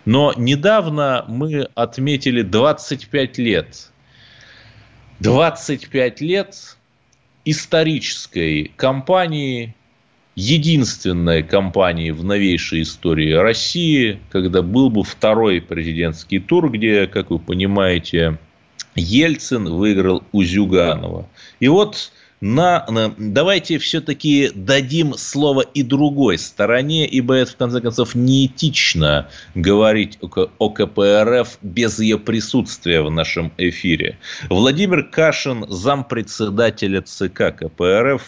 но 0.05 0.33
недавно 0.37 1.25
мы 1.29 1.69
отметили 1.75 2.43
25 2.43 3.39
лет. 3.39 3.91
25 5.21 6.21
лет 6.21 6.77
исторической 7.45 8.73
кампании, 8.77 9.75
единственной 10.35 11.43
кампании 11.43 12.11
в 12.11 12.23
новейшей 12.23 12.83
истории 12.83 13.33
России, 13.33 14.21
когда 14.31 14.63
был 14.63 14.91
бы 14.91 15.03
второй 15.03 15.61
президентский 15.61 16.39
тур, 16.39 16.71
где, 16.71 17.07
как 17.07 17.31
вы 17.31 17.39
понимаете, 17.39 18.39
Ельцин 18.95 19.65
выиграл 19.65 20.23
у 20.33 20.43
Зюганова. 20.43 21.29
И 21.61 21.69
вот 21.69 22.13
на, 22.41 22.85
на, 22.89 23.13
давайте 23.19 23.79
все-таки 23.79 24.51
дадим 24.55 25.15
слово 25.15 25.63
и 25.75 25.83
другой 25.83 26.39
стороне, 26.39 27.07
ибо 27.07 27.35
это, 27.35 27.51
в 27.51 27.57
конце 27.57 27.81
концов, 27.81 28.15
неэтично 28.15 29.29
говорить 29.55 30.19
о, 30.23 30.47
о 30.59 30.71
КПРФ 30.71 31.59
без 31.63 31.99
ее 31.99 32.19
присутствия 32.19 33.03
в 33.03 33.11
нашем 33.11 33.51
эфире. 33.59 34.19
Владимир 34.51 35.03
Кашин, 35.03 35.65
зампредседателя 35.69 37.03
ЦК 37.03 37.55
КПРФ. 37.57 38.23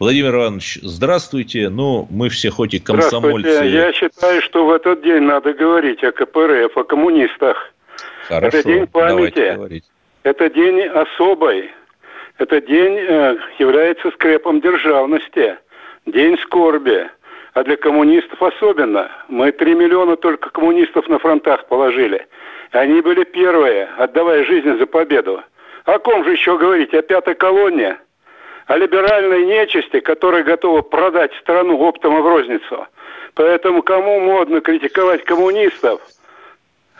Владимир 0.00 0.34
Иванович, 0.34 0.80
здравствуйте. 0.82 1.68
Ну, 1.68 2.08
мы 2.10 2.30
все 2.30 2.50
хоть 2.50 2.74
и 2.74 2.80
комсомольцы. 2.80 3.48
Я 3.48 3.92
считаю, 3.92 4.42
что 4.42 4.66
в 4.66 4.72
этот 4.72 5.02
день 5.02 5.22
надо 5.22 5.52
говорить 5.52 6.02
о 6.02 6.10
КПРФ, 6.10 6.76
о 6.76 6.82
коммунистах. 6.82 7.72
Хорошо, 8.26 8.58
это 8.58 8.68
день 8.68 8.86
памяти. 8.88 9.82
Это 10.24 10.50
день 10.50 10.82
особый 10.82 11.70
этот 12.38 12.66
день 12.66 12.96
э, 12.96 13.36
является 13.58 14.10
скрепом 14.12 14.60
державности, 14.60 15.58
день 16.06 16.38
скорби. 16.38 17.08
А 17.54 17.64
для 17.64 17.76
коммунистов 17.76 18.40
особенно. 18.40 19.10
Мы 19.26 19.50
три 19.50 19.74
миллиона 19.74 20.16
только 20.16 20.50
коммунистов 20.50 21.08
на 21.08 21.18
фронтах 21.18 21.66
положили. 21.66 22.26
Они 22.70 23.00
были 23.00 23.24
первые, 23.24 23.88
отдавая 23.96 24.44
жизнь 24.44 24.78
за 24.78 24.86
победу. 24.86 25.42
О 25.84 25.98
ком 25.98 26.24
же 26.24 26.32
еще 26.32 26.56
говорить? 26.56 26.94
О 26.94 27.02
пятой 27.02 27.34
колонне? 27.34 27.98
О 28.66 28.76
либеральной 28.76 29.44
нечисти, 29.44 29.98
которая 29.98 30.44
готова 30.44 30.82
продать 30.82 31.34
страну 31.40 31.78
оптом 31.80 32.18
и 32.18 32.20
в 32.20 32.26
розницу. 32.26 32.86
Поэтому 33.34 33.82
кому 33.82 34.20
модно 34.20 34.60
критиковать 34.60 35.24
коммунистов, 35.24 36.00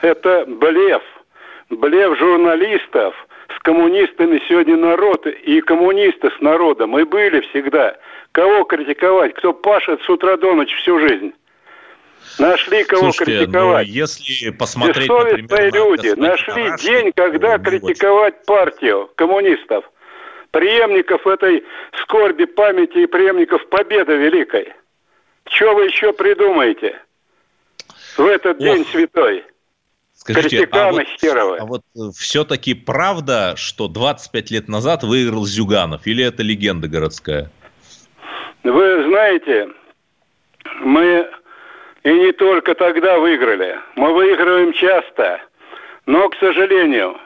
это 0.02 0.44
блеф. 0.48 1.02
Блеф 1.70 2.18
журналистов– 2.18 3.14
с 3.54 3.58
коммунистами 3.60 4.42
сегодня 4.48 4.76
народ 4.76 5.26
и 5.26 5.60
коммунисты 5.60 6.30
с 6.36 6.40
народом. 6.40 6.90
Мы 6.90 7.04
были 7.06 7.40
всегда. 7.48 7.96
Кого 8.32 8.64
критиковать? 8.64 9.34
Кто 9.34 9.52
пашет 9.52 10.02
с 10.02 10.08
утра 10.08 10.36
до 10.36 10.54
ночи 10.54 10.74
всю 10.76 10.98
жизнь? 11.00 11.32
Нашли 12.38 12.84
кого 12.84 13.10
Слушайте, 13.10 13.32
ну, 13.32 13.38
критиковать. 13.38 13.86
Ну, 13.86 13.92
если 13.92 14.50
посмотреть, 14.50 15.08
например, 15.08 15.74
люди 15.74 16.08
на 16.08 16.28
нашли 16.28 16.70
день, 16.78 17.12
когда 17.14 17.58
критиковать 17.58 18.44
партию 18.44 19.10
коммунистов, 19.16 19.90
преемников 20.50 21.26
этой 21.26 21.64
скорби 22.02 22.44
памяти 22.44 22.98
и 22.98 23.06
преемников 23.06 23.66
победы 23.68 24.16
великой. 24.16 24.72
Что 25.48 25.74
вы 25.74 25.86
еще 25.86 26.12
придумаете 26.12 27.00
в 28.16 28.26
этот 28.26 28.58
Ох. 28.58 28.62
день 28.62 28.84
святой? 28.86 29.44
Скажите, 30.32 30.68
а 30.72 30.90
вот, 30.92 31.06
а 31.60 31.64
вот 31.64 31.80
э, 31.96 32.10
все-таки 32.16 32.74
правда, 32.74 33.54
что 33.56 33.88
25 33.88 34.50
лет 34.50 34.68
назад 34.68 35.02
выиграл 35.02 35.46
Зюганов? 35.46 36.06
Или 36.06 36.24
это 36.24 36.42
легенда 36.42 36.88
городская? 36.88 37.50
Вы 38.62 39.04
знаете, 39.08 39.68
мы 40.80 41.28
и 42.04 42.12
не 42.12 42.32
только 42.32 42.74
тогда 42.74 43.18
выиграли. 43.18 43.78
Мы 43.96 44.12
выигрываем 44.12 44.72
часто. 44.72 45.40
Но, 46.04 46.28
к 46.28 46.36
сожалению, 46.36 47.16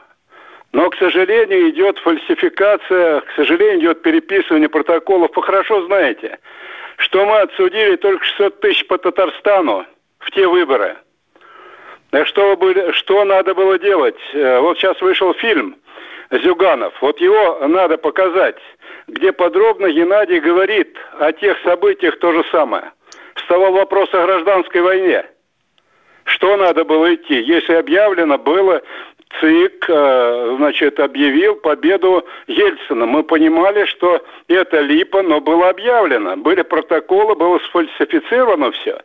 но, 0.72 0.88
к 0.90 0.96
сожалению, 0.96 1.70
идет 1.70 1.98
фальсификация, 1.98 3.20
к 3.20 3.32
сожалению, 3.36 3.80
идет 3.80 4.02
переписывание 4.02 4.68
протоколов. 4.68 5.30
Вы 5.34 5.42
хорошо 5.42 5.86
знаете, 5.86 6.38
что 6.98 7.26
мы 7.26 7.40
отсудили 7.40 7.96
только 7.96 8.24
600 8.24 8.60
тысяч 8.60 8.86
по 8.86 8.98
Татарстану 8.98 9.86
в 10.18 10.30
те 10.30 10.46
выборы– 10.46 10.96
что, 12.24 12.92
что 12.92 13.24
надо 13.24 13.54
было 13.54 13.78
делать? 13.78 14.18
Э, 14.34 14.60
вот 14.60 14.78
сейчас 14.78 15.00
вышел 15.00 15.32
фильм 15.34 15.76
Зюганов. 16.30 16.94
Вот 17.00 17.20
его 17.20 17.66
надо 17.66 17.96
показать, 17.96 18.58
где 19.08 19.32
подробно 19.32 19.90
Геннадий 19.90 20.40
говорит 20.40 20.96
о 21.18 21.32
тех 21.32 21.56
событиях 21.64 22.18
то 22.18 22.32
же 22.32 22.44
самое. 22.50 22.92
Вставал 23.34 23.72
вопрос 23.72 24.12
о 24.12 24.24
гражданской 24.26 24.82
войне. 24.82 25.24
Что 26.24 26.56
надо 26.56 26.84
было 26.84 27.14
идти? 27.14 27.40
Если 27.40 27.72
объявлено 27.72 28.38
было, 28.38 28.82
ЦИК, 29.40 29.86
э, 29.88 30.54
значит, 30.58 31.00
объявил 31.00 31.56
победу 31.56 32.26
Ельцина. 32.46 33.06
Мы 33.06 33.22
понимали, 33.22 33.86
что 33.86 34.22
это 34.48 34.80
липа, 34.80 35.22
но 35.22 35.40
было 35.40 35.70
объявлено. 35.70 36.36
Были 36.36 36.62
протоколы, 36.62 37.34
было 37.34 37.58
сфальсифицировано 37.60 38.70
все. 38.72 39.00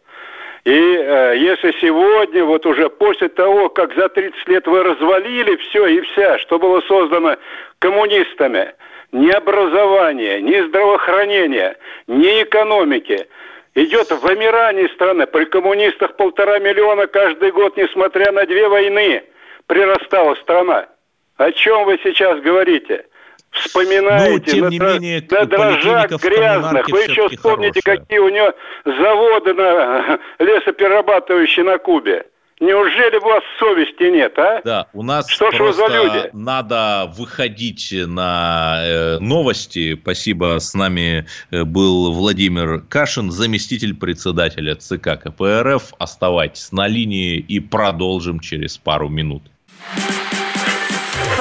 И 0.68 0.70
э, 0.70 1.38
если 1.38 1.72
сегодня, 1.80 2.44
вот 2.44 2.66
уже 2.66 2.90
после 2.90 3.30
того, 3.30 3.70
как 3.70 3.96
за 3.96 4.10
30 4.10 4.50
лет 4.50 4.68
вы 4.68 4.84
развалили 4.84 5.56
все 5.56 5.88
и 5.88 6.02
вся, 6.02 6.40
что 6.40 6.60
было 6.60 6.82
создано 6.82 7.38
коммунистами, 7.80 8.74
ни 9.14 9.30
образование, 9.30 10.42
ни 10.42 10.60
здравоохранение, 10.68 11.78
ни 12.08 12.44
экономики, 12.44 13.30
идет 13.76 14.12
вымирание 14.12 14.90
страны. 14.90 15.26
При 15.26 15.46
коммунистах 15.46 16.18
полтора 16.18 16.60
миллиона 16.60 17.08
каждый 17.08 17.54
год, 17.54 17.78
несмотря 17.78 18.34
на 18.34 18.46
две 18.46 18.68
войны, 18.68 19.24
прирастала 19.68 20.36
страна. 20.36 20.90
О 21.38 21.50
чем 21.54 21.86
вы 21.86 21.98
сейчас 22.04 22.42
говорите? 22.42 23.06
Вспоминаете, 23.52 24.58
ну, 24.58 24.66
на, 24.66 24.70
менее, 24.70 25.26
на 25.30 25.46
дрожжах 25.46 26.12
грязных. 26.22 26.90
Вы 26.90 27.00
еще 27.04 27.30
вспомните, 27.30 27.82
хорошая. 27.84 27.98
какие 27.98 28.20
у 28.20 28.30
него 28.30 28.54
заводы 28.86 29.54
на 29.54 30.20
лесоперерабатывающие 30.40 31.66
на 31.66 31.78
Кубе. 31.78 32.26
Неужели 32.60 33.18
у 33.18 33.24
вас 33.24 33.44
совести 33.60 34.12
нет, 34.12 34.38
а? 34.40 34.62
Да, 34.66 34.88
у 34.94 35.04
нас 35.04 35.30
Что 35.30 35.52
вы 35.52 35.74
за 35.74 35.88
люди? 35.88 36.30
надо 36.34 37.12
выходить 37.16 37.94
на 37.94 38.82
э, 38.84 39.20
новости. 39.20 39.96
Спасибо, 40.02 40.58
с 40.60 40.74
нами 40.74 41.28
э, 41.52 41.64
был 41.64 42.12
Владимир 42.14 42.82
Кашин, 42.90 43.30
заместитель 43.30 43.96
председателя 43.96 44.74
ЦК 44.74 45.20
КПРФ. 45.22 45.94
Оставайтесь 46.00 46.72
на 46.72 46.88
линии 46.88 47.38
и 47.38 47.60
продолжим 47.60 48.40
через 48.40 48.80
пару 48.80 49.08
минут 49.08 49.44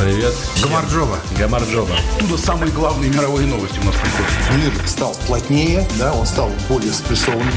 Привет. 0.00 0.32
Гамарджоба. 0.62 1.18
Гамарджоба. 1.38 1.94
Оттуда 2.16 2.38
самые 2.38 2.72
главные 2.72 3.10
мировые 3.10 3.46
новости 3.46 3.78
у 3.80 3.84
нас 3.84 3.94
приходят. 3.96 4.32
Мир 4.56 4.88
стал 4.88 5.14
плотнее, 5.26 5.86
да, 5.98 6.14
он 6.14 6.24
стал 6.24 6.50
более 6.70 6.90
спрессованным. 6.90 7.52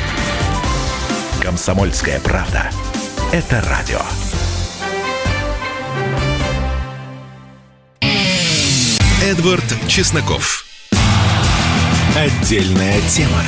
Комсомольская 1.41 2.19
правда. 2.19 2.69
Это 3.31 3.63
радио. 3.69 4.01
Эдвард 9.23 9.63
Чесноков. 9.87 10.65
Отдельная 12.17 12.99
тема. 13.07 13.41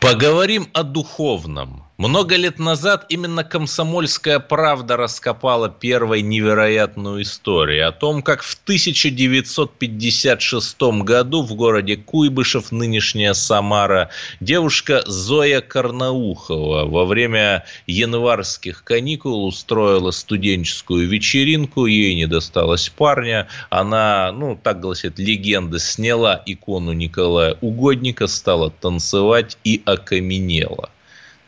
Поговорим 0.00 0.66
о 0.72 0.82
духовном. 0.82 1.84
Много 2.00 2.36
лет 2.36 2.58
назад 2.58 3.04
именно 3.10 3.44
«Комсомольская 3.44 4.38
правда» 4.38 4.96
раскопала 4.96 5.68
первой 5.68 6.22
невероятную 6.22 7.20
историю 7.20 7.86
о 7.86 7.92
том, 7.92 8.22
как 8.22 8.42
в 8.42 8.58
1956 8.64 10.82
году 11.02 11.42
в 11.42 11.54
городе 11.54 11.98
Куйбышев, 11.98 12.72
нынешняя 12.72 13.34
Самара, 13.34 14.08
девушка 14.40 15.02
Зоя 15.04 15.60
Карнаухова 15.60 16.86
во 16.86 17.04
время 17.04 17.66
январских 17.86 18.82
каникул 18.82 19.44
устроила 19.44 20.10
студенческую 20.10 21.06
вечеринку, 21.06 21.84
ей 21.84 22.14
не 22.14 22.24
досталось 22.24 22.88
парня, 22.88 23.46
она, 23.68 24.32
ну, 24.32 24.56
так 24.56 24.80
гласит 24.80 25.18
легенда, 25.18 25.78
сняла 25.78 26.42
икону 26.46 26.94
Николая 26.94 27.58
Угодника, 27.60 28.26
стала 28.26 28.70
танцевать 28.70 29.58
и 29.64 29.82
окаменела– 29.92 30.90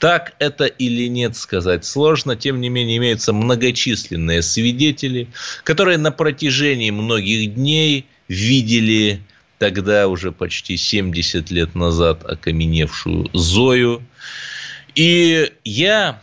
так 0.03 0.35
это 0.41 0.65
или 0.65 1.07
нет 1.07 1.37
сказать 1.37 1.85
сложно, 1.85 2.35
тем 2.35 2.61
не 2.61 2.69
менее 2.69 2.97
имеются 2.97 3.33
многочисленные 3.33 4.43
свидетели, 4.43 5.29
которые 5.63 5.97
на 5.97 6.11
протяжении 6.11 6.91
многих 6.91 7.55
дней 7.55 8.07
видели 8.27 9.23
тогда 9.61 10.09
уже 10.09 10.33
почти 10.33 10.77
70 10.77 11.53
лет 11.53 11.77
назад 11.77 12.25
окаменевшую 12.25 13.31
Зою. 13.33 14.03
И 14.97 15.53
я 15.63 16.21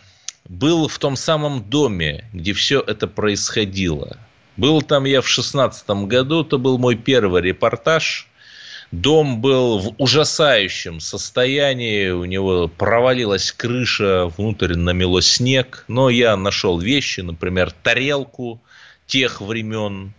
был 0.49 0.89
в 0.89 0.99
том 0.99 1.15
самом 1.15 1.63
доме, 1.63 2.25
где 2.33 2.51
все 2.51 2.81
это 2.81 3.07
происходило. 3.07 4.17
Был 4.57 4.81
там 4.81 5.05
я 5.05 5.21
в 5.21 5.27
16 5.29 5.89
году, 5.89 6.41
это 6.41 6.57
был 6.57 6.79
мой 6.79 6.95
первый 6.95 7.41
репортаж. 7.43 8.28
Дом 8.91 9.39
был 9.39 9.79
в 9.79 9.95
ужасающем 9.99 10.99
состоянии, 10.99 12.09
у 12.09 12.25
него 12.25 12.67
провалилась 12.67 13.51
крыша, 13.51 14.31
внутрь 14.35 14.75
намело 14.75 15.21
снег, 15.21 15.85
но 15.87 16.09
я 16.09 16.35
нашел 16.35 16.79
вещи, 16.79 17.21
например, 17.21 17.71
тарелку 17.71 18.61
тех 19.05 19.41
времен, 19.41 20.13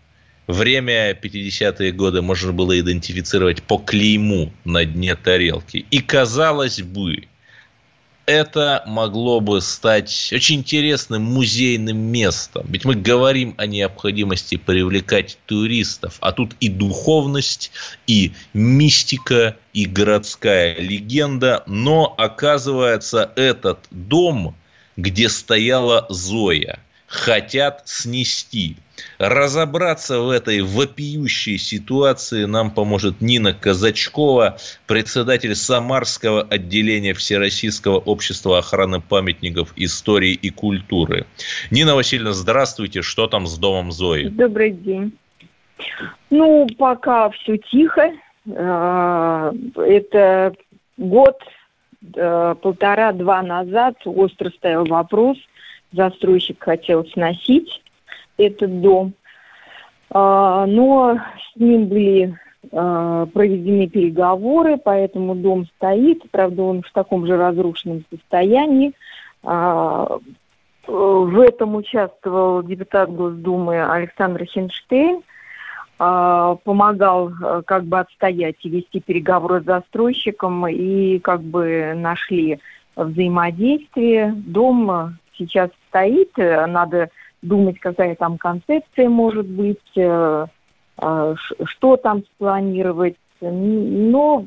Время 0.51 1.13
50-е 1.13 1.93
годы 1.93 2.23
можно 2.23 2.53
было 2.53 2.79
идентифицировать 2.81 3.63
по 3.63 3.79
клейму 3.79 4.53
на 4.65 4.85
дне 4.85 5.15
тарелки. 5.15 5.87
И 5.93 6.01
казалось 6.01 6.83
бы, 6.83 7.29
это 8.31 8.85
могло 8.87 9.41
бы 9.41 9.61
стать 9.61 10.31
очень 10.33 10.61
интересным 10.61 11.23
музейным 11.23 11.99
местом. 11.99 12.65
Ведь 12.69 12.85
мы 12.85 12.95
говорим 12.95 13.57
о 13.59 13.67
необходимости 13.67 14.57
привлекать 14.57 15.37
туристов, 15.47 16.17
а 16.21 16.31
тут 16.31 16.53
и 16.61 16.69
духовность, 16.69 17.73
и 18.07 18.33
мистика, 18.53 19.57
и 19.73 19.85
городская 19.85 20.79
легенда. 20.79 21.65
Но 21.67 22.15
оказывается, 22.17 23.33
этот 23.35 23.81
дом, 23.91 24.55
где 24.97 25.29
стояла 25.29 26.07
Зоя, 26.09 26.79
хотят 27.09 27.83
снести– 27.87 28.77
Разобраться 29.19 30.21
в 30.21 30.31
этой 30.31 30.63
вопиющей 30.63 31.59
ситуации 31.59 32.45
нам 32.45 32.71
поможет 32.71 33.21
Нина 33.21 33.53
Казачкова, 33.53 34.59
председатель 34.87 35.55
Самарского 35.55 36.43
отделения 36.43 37.15
Всероссийского 37.15 37.99
общества 37.99 38.59
охраны 38.59 39.01
памятников 39.01 39.73
истории 39.77 40.33
и 40.33 40.51
культуры. 40.51 41.27
Нина 41.71 41.95
Васильевна, 41.95 42.33
здравствуйте. 42.33 43.03
Что 43.03 43.27
там 43.27 43.47
с 43.47 43.59
домом 43.59 43.93
Зои? 43.93 44.29
Добрый 44.29 44.73
день. 44.73 45.13
Ну, 46.31 46.69
пока 46.79 47.31
все 47.31 47.59
тихо. 47.59 48.13
А, 48.57 49.53
это 49.77 50.55
год, 50.97 51.37
а, 52.17 52.55
полтора-два 52.55 53.43
назад 53.43 53.97
остро 54.05 54.51
стоял 54.51 54.85
вопрос. 54.85 55.37
Застройщик 55.93 56.63
хотел 56.63 57.05
сносить 57.07 57.83
этот 58.47 58.81
дом. 58.81 59.15
А, 60.11 60.67
но 60.67 61.17
с 61.17 61.57
ним 61.59 61.87
были 61.87 62.37
а, 62.73 63.27
проведены 63.27 63.89
переговоры, 63.89 64.77
поэтому 64.77 65.35
дом 65.35 65.67
стоит. 65.77 66.23
Правда, 66.31 66.63
он 66.63 66.83
в 66.83 66.91
таком 66.93 67.27
же 67.27 67.37
разрушенном 67.37 68.05
состоянии. 68.11 68.93
А, 69.43 70.19
в 70.87 71.41
этом 71.41 71.77
участвовал 71.77 72.63
депутат 72.63 73.13
Госдумы 73.13 73.83
Александр 73.83 74.45
Хинштейн. 74.45 75.23
Помогал 75.99 77.31
как 77.67 77.85
бы 77.85 77.99
отстоять 77.99 78.57
и 78.63 78.71
вести 78.71 79.01
переговоры 79.01 79.61
с 79.61 79.65
застройщиком 79.65 80.67
и 80.67 81.19
как 81.19 81.43
бы 81.43 81.93
нашли 81.95 82.59
взаимодействие. 82.97 84.33
Дом 84.35 85.19
сейчас 85.37 85.69
стоит, 85.91 86.33
надо 86.39 87.11
думать, 87.43 87.79
какая 87.79 88.15
там 88.15 88.39
концепция 88.39 89.09
может 89.09 89.47
быть, 89.47 89.79
э, 89.97 90.47
а, 90.97 91.35
что 91.65 91.97
там 91.97 92.25
спланировать. 92.25 93.17
Но 93.41 94.45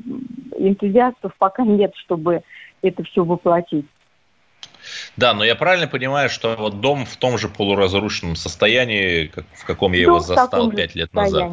энтузиастов 0.56 1.32
пока 1.36 1.64
нет, 1.64 1.92
чтобы 1.96 2.42
это 2.80 3.02
все 3.02 3.24
воплотить. 3.24 3.86
Да, 5.16 5.34
но 5.34 5.44
я 5.44 5.56
правильно 5.56 5.88
понимаю, 5.88 6.28
что 6.28 6.54
вот 6.56 6.80
дом 6.80 7.04
в 7.04 7.16
том 7.16 7.38
же 7.38 7.48
полуразрушенном 7.48 8.36
состоянии, 8.36 9.32
в 9.54 9.66
каком 9.66 9.92
я 9.92 10.04
дом 10.04 10.14
его 10.14 10.20
застал 10.20 10.70
пять 10.70 10.94
лет 10.94 11.12
назад. 11.12 11.50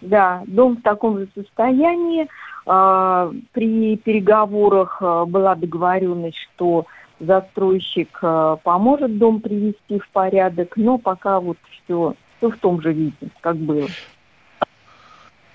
Да, 0.00 0.42
дом 0.46 0.76
в 0.76 0.82
таком 0.82 1.18
же 1.18 1.28
состоянии. 1.34 2.28
А, 2.66 3.30
при 3.52 3.96
переговорах 3.96 4.98
а, 5.00 5.24
была 5.24 5.54
договоренность, 5.54 6.36
что 6.54 6.86
застройщик 7.20 8.18
э, 8.22 8.56
поможет 8.62 9.18
дом 9.18 9.40
привести 9.40 9.98
в 9.98 10.08
порядок, 10.10 10.76
но 10.76 10.98
пока 10.98 11.40
вот 11.40 11.58
все, 11.70 12.14
все 12.36 12.50
в 12.50 12.56
том 12.58 12.80
же 12.80 12.92
виде, 12.92 13.14
как 13.40 13.56
было. 13.56 13.88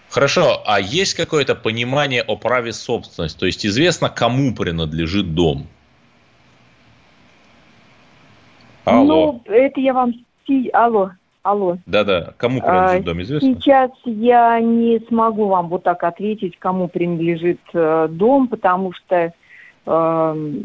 Хорошо, 0.09 0.63
а 0.65 0.79
есть 0.79 1.13
какое-то 1.13 1.55
понимание 1.55 2.23
о 2.23 2.35
праве 2.35 2.73
собственности? 2.73 3.39
То 3.39 3.45
есть 3.45 3.65
известно, 3.65 4.09
кому 4.09 4.55
принадлежит 4.55 5.35
дом? 5.35 5.67
Алло. 8.85 9.41
Ну, 9.45 9.53
это 9.53 9.79
я 9.79 9.93
вам... 9.93 10.13
Алло, 10.73 11.11
алло. 11.43 11.77
Да-да, 11.85 12.33
кому 12.37 12.59
принадлежит 12.59 13.01
а, 13.01 13.05
дом, 13.05 13.21
известно? 13.21 13.53
Сейчас 13.53 13.91
я 14.05 14.59
не 14.59 14.99
смогу 15.07 15.45
вам 15.45 15.69
вот 15.69 15.83
так 15.83 16.03
ответить, 16.03 16.57
кому 16.57 16.87
принадлежит 16.87 17.59
э, 17.73 18.07
дом, 18.09 18.47
потому 18.47 18.93
что 18.93 19.31
э, 19.85 20.55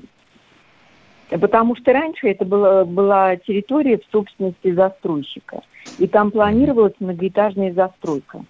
Потому 1.28 1.74
что 1.76 1.92
раньше 1.92 2.28
это 2.28 2.44
была, 2.44 2.84
была 2.84 3.36
территория 3.36 3.98
в 3.98 4.04
собственности 4.12 4.72
застройщика. 4.72 5.62
И 5.98 6.06
там 6.06 6.30
планировалась 6.30 6.94
многоэтажная 6.98 7.72
застройка. 7.72 8.44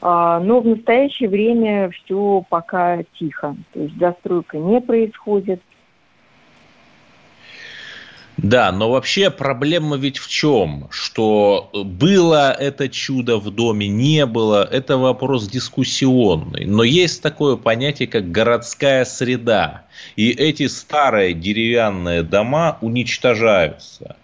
А, 0.00 0.40
но 0.40 0.60
в 0.60 0.66
настоящее 0.66 1.28
время 1.28 1.90
все 1.90 2.44
пока 2.48 3.02
тихо. 3.18 3.56
То 3.72 3.80
есть 3.80 3.98
застройка 3.98 4.58
не 4.58 4.80
происходит. 4.80 5.60
Да, 8.38 8.70
но 8.70 8.88
вообще 8.90 9.30
проблема 9.30 9.96
ведь 9.96 10.18
в 10.18 10.28
чем? 10.28 10.86
Что 10.90 11.70
было 11.72 12.52
это 12.52 12.88
чудо 12.88 13.38
в 13.38 13.50
доме, 13.50 13.88
не 13.88 14.26
было, 14.26 14.64
это 14.64 14.96
вопрос 14.96 15.48
дискуссионный. 15.48 16.64
Но 16.64 16.84
есть 16.84 17.20
такое 17.20 17.56
понятие, 17.56 18.06
как 18.06 18.30
городская 18.30 19.04
среда. 19.04 19.86
И 20.14 20.30
эти 20.30 20.68
старые 20.68 21.34
деревянные 21.34 22.22
дома 22.22 22.78
уничтожаются 22.80 24.16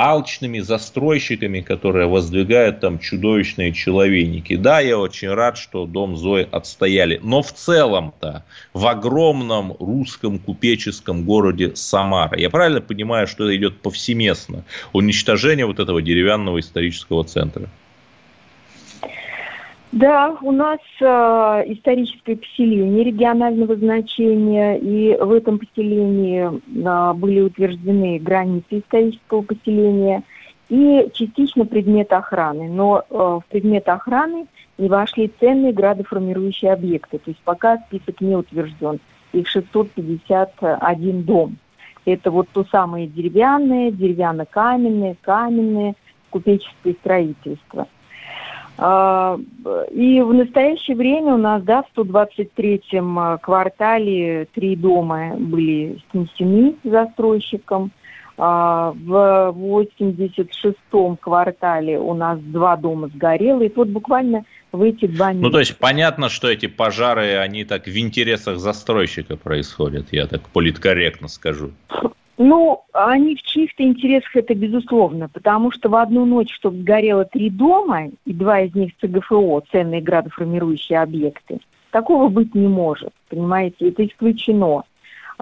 алчными 0.00 0.60
застройщиками, 0.60 1.60
которые 1.60 2.06
воздвигают 2.06 2.80
там 2.80 2.98
чудовищные 2.98 3.72
человейники. 3.72 4.56
Да, 4.56 4.80
я 4.80 4.98
очень 4.98 5.28
рад, 5.28 5.58
что 5.58 5.84
дом 5.84 6.16
Зои 6.16 6.48
отстояли. 6.50 7.20
Но 7.22 7.42
в 7.42 7.52
целом-то 7.52 8.44
в 8.72 8.86
огромном 8.86 9.76
русском 9.78 10.38
купеческом 10.38 11.24
городе 11.24 11.76
Самара, 11.76 12.38
я 12.38 12.48
правильно 12.48 12.80
понимаю, 12.80 13.26
что 13.26 13.44
это 13.44 13.56
идет 13.56 13.82
повсеместно, 13.82 14.64
уничтожение 14.94 15.66
вот 15.66 15.78
этого 15.78 16.00
деревянного 16.00 16.60
исторического 16.60 17.24
центра? 17.24 17.68
Да, 19.92 20.36
у 20.42 20.52
нас 20.52 20.78
э, 21.00 21.04
историческое 21.66 22.36
поселение 22.36 23.02
регионального 23.02 23.74
значения, 23.74 24.78
и 24.78 25.16
в 25.20 25.32
этом 25.32 25.58
поселении 25.58 26.46
э, 26.46 27.14
были 27.14 27.40
утверждены 27.40 28.20
границы 28.20 28.78
исторического 28.78 29.42
поселения 29.42 30.22
и 30.68 31.08
частично 31.12 31.66
предмет 31.66 32.12
охраны. 32.12 32.68
Но 32.68 33.02
э, 33.02 33.14
в 33.14 33.42
предмет 33.48 33.88
охраны 33.88 34.46
не 34.78 34.88
вошли 34.88 35.32
ценные 35.40 35.72
градоформирующие 35.72 36.72
объекты, 36.72 37.18
то 37.18 37.28
есть 37.28 37.40
пока 37.42 37.78
список 37.78 38.20
не 38.20 38.36
утвержден. 38.36 39.00
Их 39.32 39.48
651 39.48 41.22
дом. 41.24 41.56
Это 42.04 42.30
вот 42.30 42.48
то 42.52 42.64
самое 42.70 43.08
деревянное, 43.08 43.90
деревянно-каменное, 43.90 45.16
каменное, 45.20 45.96
купеческое 46.30 46.94
строительство– 46.94 47.88
И 48.80 50.22
в 50.22 50.32
настоящее 50.32 50.96
время 50.96 51.34
у 51.34 51.36
нас, 51.36 51.62
да, 51.62 51.82
в 51.82 51.98
123-м 51.98 53.18
а, 53.18 53.36
квартале 53.36 54.46
три 54.54 54.74
дома 54.74 55.36
были 55.36 55.98
снесены 56.10 56.76
застройщиком. 56.82 57.90
А, 58.38 58.92
В 58.92 59.54
86-м 59.54 61.18
квартале 61.18 61.98
у 61.98 62.14
нас 62.14 62.40
два 62.40 62.76
дома 62.78 63.08
сгорело. 63.08 63.60
И 63.60 63.70
вот 63.74 63.88
буквально 63.88 64.44
в 64.72 64.80
эти 64.80 65.06
два 65.06 65.32
месяца. 65.32 65.46
Ну, 65.46 65.50
то 65.50 65.58
есть 65.58 65.76
понятно, 65.76 66.30
что 66.30 66.48
эти 66.48 66.64
пожары, 66.64 67.36
они 67.36 67.64
так 67.64 67.86
в 67.86 67.98
интересах 67.98 68.58
застройщика 68.58 69.36
происходят, 69.36 70.06
я 70.10 70.26
так 70.26 70.48
политкорректно 70.48 71.28
скажу. 71.28 71.72
Ну, 72.38 72.84
они 72.92 73.36
в 73.36 73.42
чьих-то 73.42 73.82
интересах 73.82 74.34
это 74.34 74.54
безусловно, 74.54 75.28
потому 75.28 75.70
что 75.70 75.88
в 75.90 75.94
одну 75.94 76.24
ночь, 76.24 76.54
чтобы 76.54 76.78
сгорело 76.78 77.24
три 77.24 77.50
дома, 77.50 78.08
и 78.24 78.32
два 78.32 78.60
из 78.60 78.74
них 78.74 78.92
ЦГФО, 79.00 79.62
ценные 79.70 80.00
градоформирующие 80.00 81.00
объекты, 81.00 81.60
такого 81.90 82.28
быть 82.28 82.54
не 82.54 82.68
может, 82.68 83.12
понимаете, 83.28 83.90
это 83.90 84.06
исключено. 84.06 84.84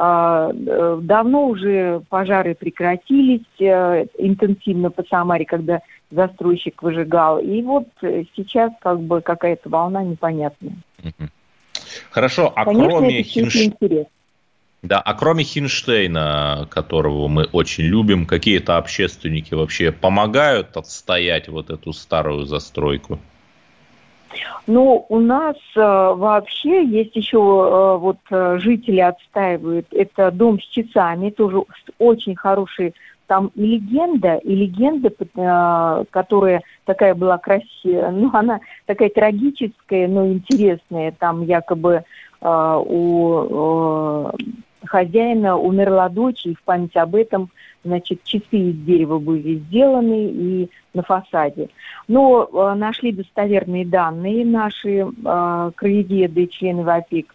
А, 0.01 0.51
э, 0.53 0.98
Давно 1.03 1.46
уже 1.48 2.03
пожары 2.09 2.55
прекратились 2.55 3.46
э, 3.59 4.07
интенсивно 4.16 4.90
по 4.90 5.03
Самаре, 5.03 5.44
когда 5.44 5.81
застройщик 6.11 6.83
выжигал. 6.83 7.38
И 7.40 7.62
вот 7.62 7.88
э, 8.03 8.22
сейчас 8.37 8.70
как 8.81 9.01
бы 9.01 9.20
какая-то 9.20 9.68
волна 9.68 10.05
непонятная. 10.05 10.74
Хорошо, 12.11 12.53
а 12.55 12.64
Конечно, 12.64 12.90
кроме 12.90 13.22
Хинш- 13.22 13.64
интерес. 13.64 14.07
Да, 14.83 15.01
а 15.01 15.14
кроме 15.14 15.43
Хинштейна, 15.43 16.69
которого 16.71 17.27
мы 17.27 17.45
очень 17.53 17.85
любим, 17.85 18.27
какие-то 18.27 18.77
общественники 18.77 19.55
вообще 19.55 19.91
помогают 19.91 20.77
отстоять 20.77 21.49
вот 21.49 21.71
эту 21.71 21.93
старую 21.93 22.45
застройку? 22.45 23.19
Ну, 24.69 25.07
у 25.09 25.19
нас 25.19 25.57
э, 25.75 25.81
вообще 25.81 26.85
есть 26.85 27.17
еще 27.17 27.38
э, 27.38 27.97
вот 27.99 28.19
э, 28.31 28.59
жители 28.61 29.01
отстаивают. 29.01 29.87
Это 29.91 30.31
дом 30.31 30.61
с 30.61 30.64
часами, 30.67 31.31
тоже 31.31 31.62
очень 31.99 32.37
хороший. 32.37 32.95
Там 33.27 33.51
и 33.55 33.62
легенда, 33.62 34.37
и 34.37 34.55
легенда, 34.55 35.09
э, 35.09 36.05
которая 36.11 36.62
такая 36.85 37.14
была 37.14 37.38
красивая, 37.38 38.11
ну, 38.11 38.31
она 38.35 38.61
такая 38.85 39.09
трагическая, 39.09 40.07
но 40.07 40.27
интересная. 40.27 41.12
Там 41.19 41.43
якобы 41.43 42.05
э, 42.41 42.83
у 42.87 44.31
э, 44.31 44.38
хозяина 44.85 45.59
умерла 45.59 46.09
дочь, 46.09 46.47
и 46.47 46.55
в 46.55 46.62
память 46.62 46.97
об 46.97 47.14
этом, 47.14 47.51
значит, 47.85 48.23
часы 48.25 48.45
из 48.53 48.77
дерева 48.85 49.19
были 49.19 49.57
сделаны 49.57 50.31
и 50.31 50.71
на 50.95 51.03
фасаде. 51.03 51.69
Но 52.07 52.49
э, 52.51 52.75
нашли 52.75 53.12
достоверные 53.12 53.87
данные 53.87 54.45
наши 54.45 54.99
э, 54.99 55.71
краеведы, 55.75 56.47
члены 56.47 56.83
ВАПИК. 56.83 57.35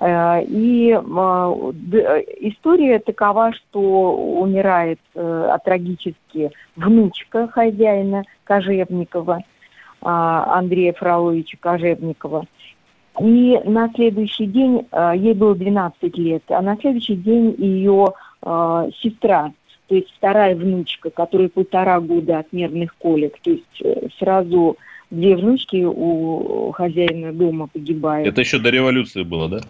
Э, 0.00 0.42
и 0.44 0.90
э, 0.90 0.98
э, 0.98 2.22
история 2.40 2.98
такова, 2.98 3.52
что 3.52 4.14
умирает 4.40 5.00
э, 5.14 5.56
трагически 5.64 6.50
внучка 6.76 7.48
хозяина 7.48 8.24
Кожевникова, 8.44 9.38
э, 9.38 9.42
Андрея 10.02 10.92
Фроловича 10.92 11.56
Кожевникова. 11.60 12.46
И 13.20 13.60
на 13.64 13.90
следующий 13.94 14.46
день, 14.46 14.86
э, 14.90 15.12
ей 15.16 15.34
было 15.34 15.54
12 15.54 16.18
лет, 16.18 16.42
а 16.48 16.60
на 16.62 16.76
следующий 16.76 17.14
день 17.14 17.54
ее 17.58 18.12
э, 18.42 18.90
сестра, 19.00 19.52
то 19.86 19.94
есть 19.94 20.12
вторая 20.16 20.56
внучка, 20.56 21.10
которой 21.10 21.48
полтора 21.48 22.00
года 22.00 22.40
от 22.40 22.52
нервных 22.52 22.96
колик, 22.96 23.38
то 23.40 23.50
есть 23.50 23.82
э, 23.82 24.08
сразу 24.18 24.76
две 25.10 25.36
внучки 25.36 25.84
у 25.84 26.72
хозяина 26.72 27.32
дома 27.32 27.68
погибают. 27.68 28.26
Это 28.26 28.40
еще 28.40 28.58
до 28.58 28.70
революции 28.70 29.22
было, 29.22 29.48
да? 29.48 29.60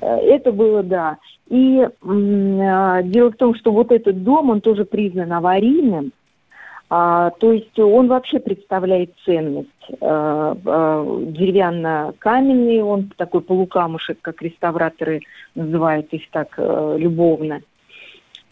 Это 0.00 0.52
было, 0.52 0.82
да. 0.82 1.16
И 1.48 1.88
дело 2.04 3.30
в 3.32 3.36
том, 3.36 3.54
что 3.54 3.72
вот 3.72 3.90
этот 3.90 4.22
дом, 4.22 4.50
он 4.50 4.60
тоже 4.60 4.84
признан 4.84 5.32
аварийным, 5.32 6.12
А, 6.90 7.30
то 7.38 7.52
есть 7.52 7.78
он 7.78 8.08
вообще 8.08 8.38
представляет 8.38 9.12
ценность. 9.24 9.68
А, 10.00 10.56
а, 10.64 11.20
Деревянно-каменный, 11.26 12.82
он 12.82 13.12
такой 13.16 13.42
полукамушек, 13.42 14.18
как 14.22 14.40
реставраторы 14.40 15.20
называют 15.54 16.12
их 16.12 16.30
так 16.30 16.54
э, 16.56 16.96
любовно. 16.98 17.60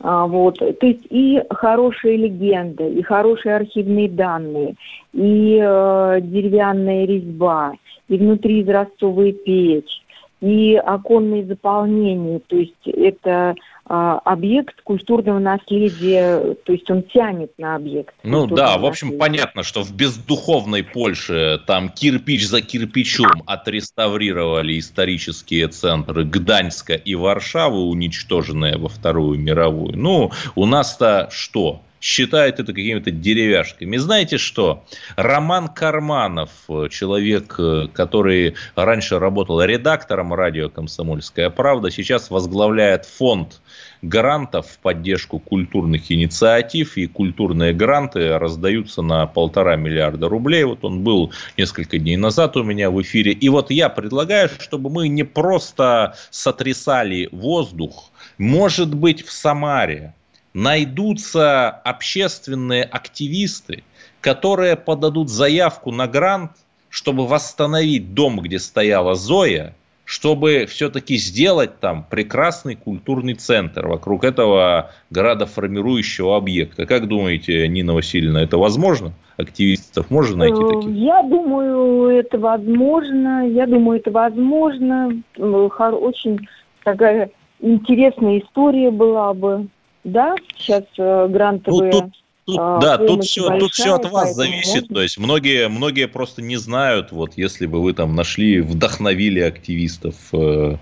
А, 0.01 0.27
Вот. 0.27 0.59
То 0.59 0.87
есть 0.87 1.07
и 1.09 1.43
хорошая 1.51 2.17
легенда, 2.17 2.87
и 2.87 3.03
хорошие 3.03 3.57
архивные 3.57 4.11
данные, 4.11 4.75
и 5.15 5.59
э, 5.63 6.19
деревянная 6.21 7.07
резьба, 7.07 7.73
и 8.09 8.19
внутри 8.19 8.63
изразцовая 8.63 9.33
печь, 9.33 10.03
и 10.43 10.75
оконные 10.77 11.47
заполнения. 11.47 12.41
То 12.47 12.57
есть 12.57 12.87
это 12.87 13.51
а, 13.51 13.55
объект 13.89 14.83
культурного 14.83 15.39
наследия, 15.39 16.55
то 16.65 16.73
есть 16.73 16.91
он 16.91 17.03
тянет 17.05 17.53
на 17.57 17.77
объект. 17.77 18.15
Ну 18.25 18.47
да, 18.47 18.79
в 18.79 18.85
общем, 18.85 19.09
наследия. 19.09 19.21
понятно, 19.21 19.63
что 19.63 19.83
в 19.83 19.95
бездуховной 19.95 20.83
Польше 20.83 21.61
там 21.67 21.89
кирпич 21.89 22.47
за 22.47 22.63
кирпичом 22.63 23.45
отреставрировали 23.47 24.79
исторические 24.79 25.69
центры 25.69 26.25
Гданьска 26.25 26.95
и 26.95 27.15
Варшавы, 27.15 27.85
уничтоженные 27.85 28.77
во 28.77 28.89
Вторую 28.89 29.39
мировую. 29.39 29.97
Ну, 29.97 30.33
у 30.57 30.67
нас-то 30.67 31.29
что? 31.31 31.83
Считают 32.01 32.61
это 32.61 32.73
какими-то 32.73 33.11
деревяшками. 33.11 33.97
Знаете 33.97 34.39
что? 34.39 34.85
Роман 35.17 35.69
Карманов, 35.69 36.51
э, 36.69 36.89
человек, 36.91 37.57
э, 37.59 37.89
который 37.93 38.55
раньше 38.75 39.19
работал 39.19 39.63
редактором 39.63 40.35
радио 40.35 40.69
«Комсомольская 40.69 41.51
правда», 41.51 41.91
сейчас 41.91 42.31
возглавляет 42.31 43.07
фонд 43.07 43.61
грантов 44.03 44.67
в 44.67 44.79
поддержку 44.79 45.39
культурных 45.39 46.11
инициатив, 46.13 46.97
и 46.97 47.07
культурные 47.07 47.73
гранты 47.73 48.39
раздаются 48.39 49.03
на 49.03 49.27
полтора 49.27 49.77
миллиарда 49.77 50.29
рублей. 50.29 50.65
Вот 50.65 50.85
он 50.85 51.03
был 51.03 51.33
несколько 51.57 51.99
дней 51.99 52.17
назад 52.17 52.57
у 52.57 52.63
меня 52.63 52.91
в 52.91 53.01
эфире. 53.03 53.33
И 53.33 53.49
вот 53.49 53.71
я 53.71 53.89
предлагаю, 53.89 54.49
чтобы 54.59 54.91
мы 54.91 55.09
не 55.09 55.25
просто 55.25 56.15
сотрясали 56.31 57.29
воздух, 57.33 58.11
может 58.39 58.95
быть, 58.95 59.25
в 59.25 59.33
Самаре 59.33 60.15
найдутся 60.57 61.69
общественные 61.69 62.83
активисты, 62.85 63.85
которые 64.23 64.77
подадут 64.77 65.29
заявку 65.29 65.93
на 65.93 66.07
грант, 66.07 66.53
чтобы 66.89 67.27
восстановить 67.27 68.15
дом, 68.15 68.41
где 68.41 68.59
стояла 68.59 69.15
Зоя, 69.17 69.75
чтобы 70.05 70.65
все-таки 70.65 71.19
сделать 71.19 71.79
там 71.79 72.07
прекрасный 72.09 72.75
культурный 72.75 73.35
центр 73.35 73.87
вокруг 73.87 74.25
этого 74.25 74.93
градоформирующего 75.11 76.35
объекта. 76.39 76.87
Как 76.87 77.07
думаете, 77.07 77.69
Нина 77.69 77.93
Васильевна, 77.93 78.43
это 78.43 78.57
возможно? 78.57 79.13
Активистов 79.37 80.11
можно 80.11 80.39
найти 80.39 80.63
Э, 80.63 80.69
таких? 80.69 80.91
Я 80.97 81.23
думаю, 81.23 82.09
это 82.09 82.39
возможно. 82.39 83.47
Я 83.47 83.67
думаю, 83.67 83.99
это 83.99 84.11
возможно. 84.11 85.23
Э, 85.37 85.43
Очень 85.43 86.49
такая 86.83 87.29
интересная 87.61 88.39
история 88.39 88.91
была 88.91 89.35
бы. 89.35 89.69
Да, 90.07 90.37
сейчас 90.57 90.85
э, 90.99 91.27
грантовые... 91.29 91.93
Ну, 91.93 92.13
Тут, 92.47 92.61
а, 92.61 92.79
да, 92.79 92.97
тут 92.97 93.25
все, 93.25 93.59
тут 93.59 93.73
все 93.73 93.95
от 93.95 94.03
большая, 94.03 94.13
вас 94.13 94.37
зависит. 94.37 94.83
можно. 94.83 94.95
То 94.95 95.03
есть 95.03 95.19
многие, 95.19 95.67
многие 95.69 96.07
просто 96.07 96.43
не 96.43 96.57
знают, 96.57 97.11
вот 97.11 97.33
если 97.37 97.67
бы 97.67 97.83
вы 97.83 97.93
там 97.93 98.15
нашли, 98.15 98.61
вдохновили 98.61 99.41
активистов. 99.41 100.15
э, 100.33 100.77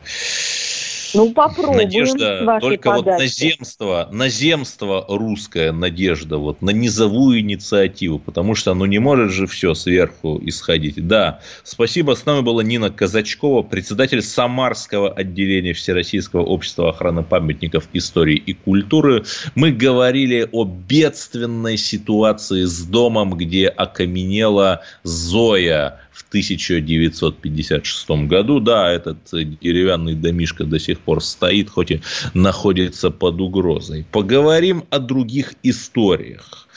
Ну, 1.15 1.33
попробуем 1.33 1.85
Надежда 1.85 2.59
только 2.61 2.91
вот 2.91 3.05
подачи. 3.05 3.23
на 3.23 3.27
земство, 3.29 4.09
на 4.11 4.29
земство 4.29 5.05
русская 5.09 5.73
надежда, 5.73 6.39
вот 6.39 6.61
на 6.61 6.71
низовую 6.71 7.41
инициативу, 7.41 8.19
потому 8.19 8.55
что 8.55 8.75
ну 8.75 8.85
не 8.85 8.99
может 8.99 9.31
же 9.31 9.47
все 9.47 9.75
сверху 9.75 10.41
исходить. 10.43 11.07
Да, 11.07 11.41
спасибо. 11.63 12.15
С 12.15 12.27
нами 12.27 12.43
была 12.43 12.63
Нина 12.63 12.91
Казачкова, 12.91 13.63
председатель 13.63 14.23
Самарского 14.23 15.13
отделения 15.13 15.73
Всероссийского 15.73 16.43
общества 16.43 16.91
охраны 16.91 17.23
памятников 17.23 17.89
истории 17.93 18.37
и 18.37 18.53
культуры. 18.53 19.25
Мы 19.55 19.71
говорили 19.71 20.49
о 20.51 20.65
бедственной 20.65 21.77
ситуации 21.77 22.65
с 22.65 22.83
домом, 22.83 23.35
где 23.35 23.69
окаменела 23.69 24.83
Зоя 25.03 26.01
в 26.15 26.23
1956 26.29 28.11
году. 28.29 28.61
Да, 28.61 28.91
этот 28.91 29.19
деревянный 29.33 30.15
домишко 30.15 30.65
до 30.65 30.79
сих 30.79 31.01
пор 31.01 31.23
стоит, 31.23 31.69
хоть 31.69 31.91
и 31.91 32.01
находится 32.33 33.11
под 33.11 33.41
угрозой. 33.41 34.07
Поговорим 34.13 34.85
о 34.91 35.01
других 35.01 35.55
историях. 35.63 36.69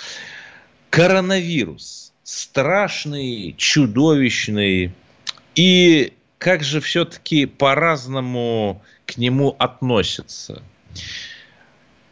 Коронавирус. 0.90 2.12
Страшный, 2.24 3.54
чудовищный. 3.58 4.92
И 5.56 6.14
как 6.40 6.64
же 6.64 6.82
все-таки 6.82 7.46
по-разному 7.46 8.82
к 9.06 9.18
нему 9.18 9.56
относятся. 9.60 10.64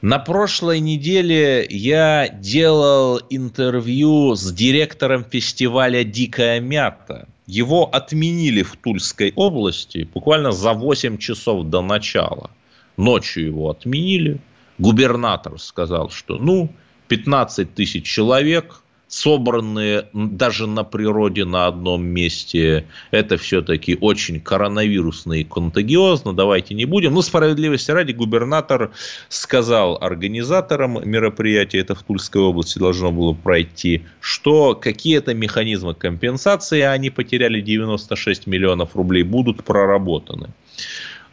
На 0.05 0.19
прошлой 0.19 0.81
неделе 0.81 1.65
я 1.67 2.29
делал 2.29 3.19
интервью 3.31 4.35
с 4.35 4.51
директором 4.51 5.25
фестиваля 5.25 6.03
«Дикая 6.03 6.59
мята». 6.59 7.27
Его 7.47 7.89
отменили 7.91 8.61
в 8.61 8.75
Тульской 8.75 9.33
области 9.35 10.07
буквально 10.13 10.51
за 10.51 10.73
8 10.73 11.17
часов 11.17 11.65
до 11.65 11.81
начала. 11.81 12.51
Ночью 12.97 13.47
его 13.47 13.71
отменили. 13.71 14.37
Губернатор 14.77 15.59
сказал, 15.59 16.11
что 16.11 16.37
ну, 16.37 16.69
15 17.07 17.73
тысяч 17.73 18.05
человек– 18.05 18.83
собранные 19.07 20.07
даже 20.13 20.67
на 20.67 20.83
природе 20.83 21.45
на 21.45 21.67
одном 21.67 22.05
месте, 22.05 22.85
это 23.11 23.37
все-таки 23.37 23.97
очень 23.99 24.39
коронавирусно 24.41 25.33
и 25.33 25.43
контагиозно, 25.43 26.33
давайте 26.33 26.73
не 26.73 26.85
будем. 26.85 27.13
Ну, 27.13 27.21
справедливости 27.21 27.91
ради, 27.91 28.11
губернатор 28.11 28.91
сказал 29.29 29.97
организаторам 30.01 31.07
мероприятия, 31.07 31.79
это 31.79 31.95
в 31.95 32.03
Тульской 32.03 32.41
области 32.41 32.79
должно 32.79 33.11
было 33.11 33.33
пройти, 33.33 34.03
что 34.19 34.75
какие-то 34.75 35.33
механизмы 35.33 35.93
компенсации, 35.93 36.81
они 36.81 37.09
потеряли 37.09 37.61
96 37.61 38.47
миллионов 38.47 38.95
рублей, 38.95 39.23
будут 39.23 39.63
проработаны. 39.63 40.49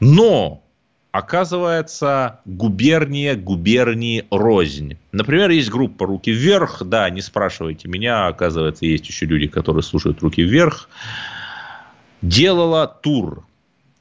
Но 0.00 0.61
оказывается, 1.12 2.40
губерния 2.46 3.36
губернии 3.36 4.24
рознь. 4.30 4.96
Например, 5.12 5.50
есть 5.50 5.70
группа 5.70 6.06
«Руки 6.06 6.32
вверх». 6.32 6.82
Да, 6.84 7.08
не 7.10 7.20
спрашивайте 7.20 7.86
меня, 7.86 8.26
оказывается, 8.26 8.86
есть 8.86 9.06
еще 9.06 9.26
люди, 9.26 9.46
которые 9.46 9.82
слушают 9.82 10.20
«Руки 10.22 10.42
вверх». 10.42 10.88
Делала 12.22 12.86
тур. 12.86 13.44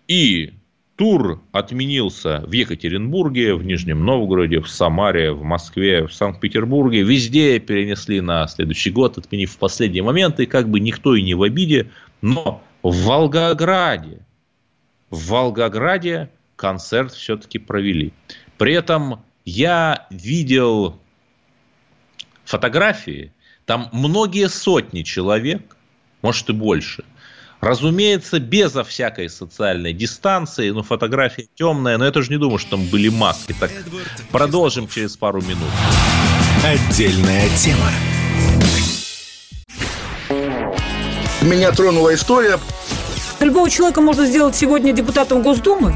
И 0.07 0.53
тур 0.95 1.41
отменился 1.51 2.43
в 2.47 2.51
Екатеринбурге, 2.51 3.55
в 3.55 3.63
Нижнем 3.63 4.05
Новгороде, 4.05 4.61
в 4.61 4.69
Самаре, 4.69 5.33
в 5.33 5.43
Москве, 5.43 6.07
в 6.07 6.13
Санкт-Петербурге. 6.13 7.03
Везде 7.03 7.59
перенесли 7.59 8.21
на 8.21 8.47
следующий 8.47 8.91
год, 8.91 9.17
отменив 9.17 9.51
в 9.51 9.57
последний 9.57 10.01
момент. 10.01 10.39
И 10.39 10.45
как 10.45 10.69
бы 10.69 10.79
никто 10.79 11.15
и 11.15 11.21
не 11.21 11.33
в 11.33 11.43
обиде. 11.43 11.89
Но 12.21 12.63
в 12.83 13.03
Волгограде, 13.03 14.19
в 15.09 15.27
Волгограде 15.27 16.29
концерт 16.61 17.11
все-таки 17.11 17.57
провели. 17.57 18.13
При 18.59 18.73
этом 18.75 19.25
я 19.45 20.05
видел 20.11 20.99
фотографии, 22.45 23.33
там 23.65 23.89
многие 23.91 24.47
сотни 24.47 25.01
человек, 25.01 25.75
может 26.21 26.49
и 26.49 26.53
больше. 26.53 27.03
Разумеется, 27.61 28.39
безо 28.39 28.83
всякой 28.83 29.29
социальной 29.29 29.93
дистанции, 29.93 30.69
но 30.69 30.83
фотография 30.83 31.47
темная, 31.55 31.97
но 31.97 32.05
я 32.05 32.11
тоже 32.11 32.29
не 32.29 32.37
думаю, 32.37 32.59
что 32.59 32.71
там 32.71 32.85
были 32.85 33.09
маски. 33.09 33.55
Так 33.59 33.71
продолжим 34.31 34.87
через 34.87 35.17
пару 35.17 35.41
минут. 35.41 35.69
Отдельная 36.63 37.49
тема. 37.57 37.89
Меня 41.41 41.71
тронула 41.71 42.13
история. 42.13 42.59
Любого 43.39 43.67
человека 43.69 44.01
можно 44.01 44.27
сделать 44.27 44.55
сегодня 44.55 44.93
депутатом 44.93 45.41
Госдумы. 45.41 45.95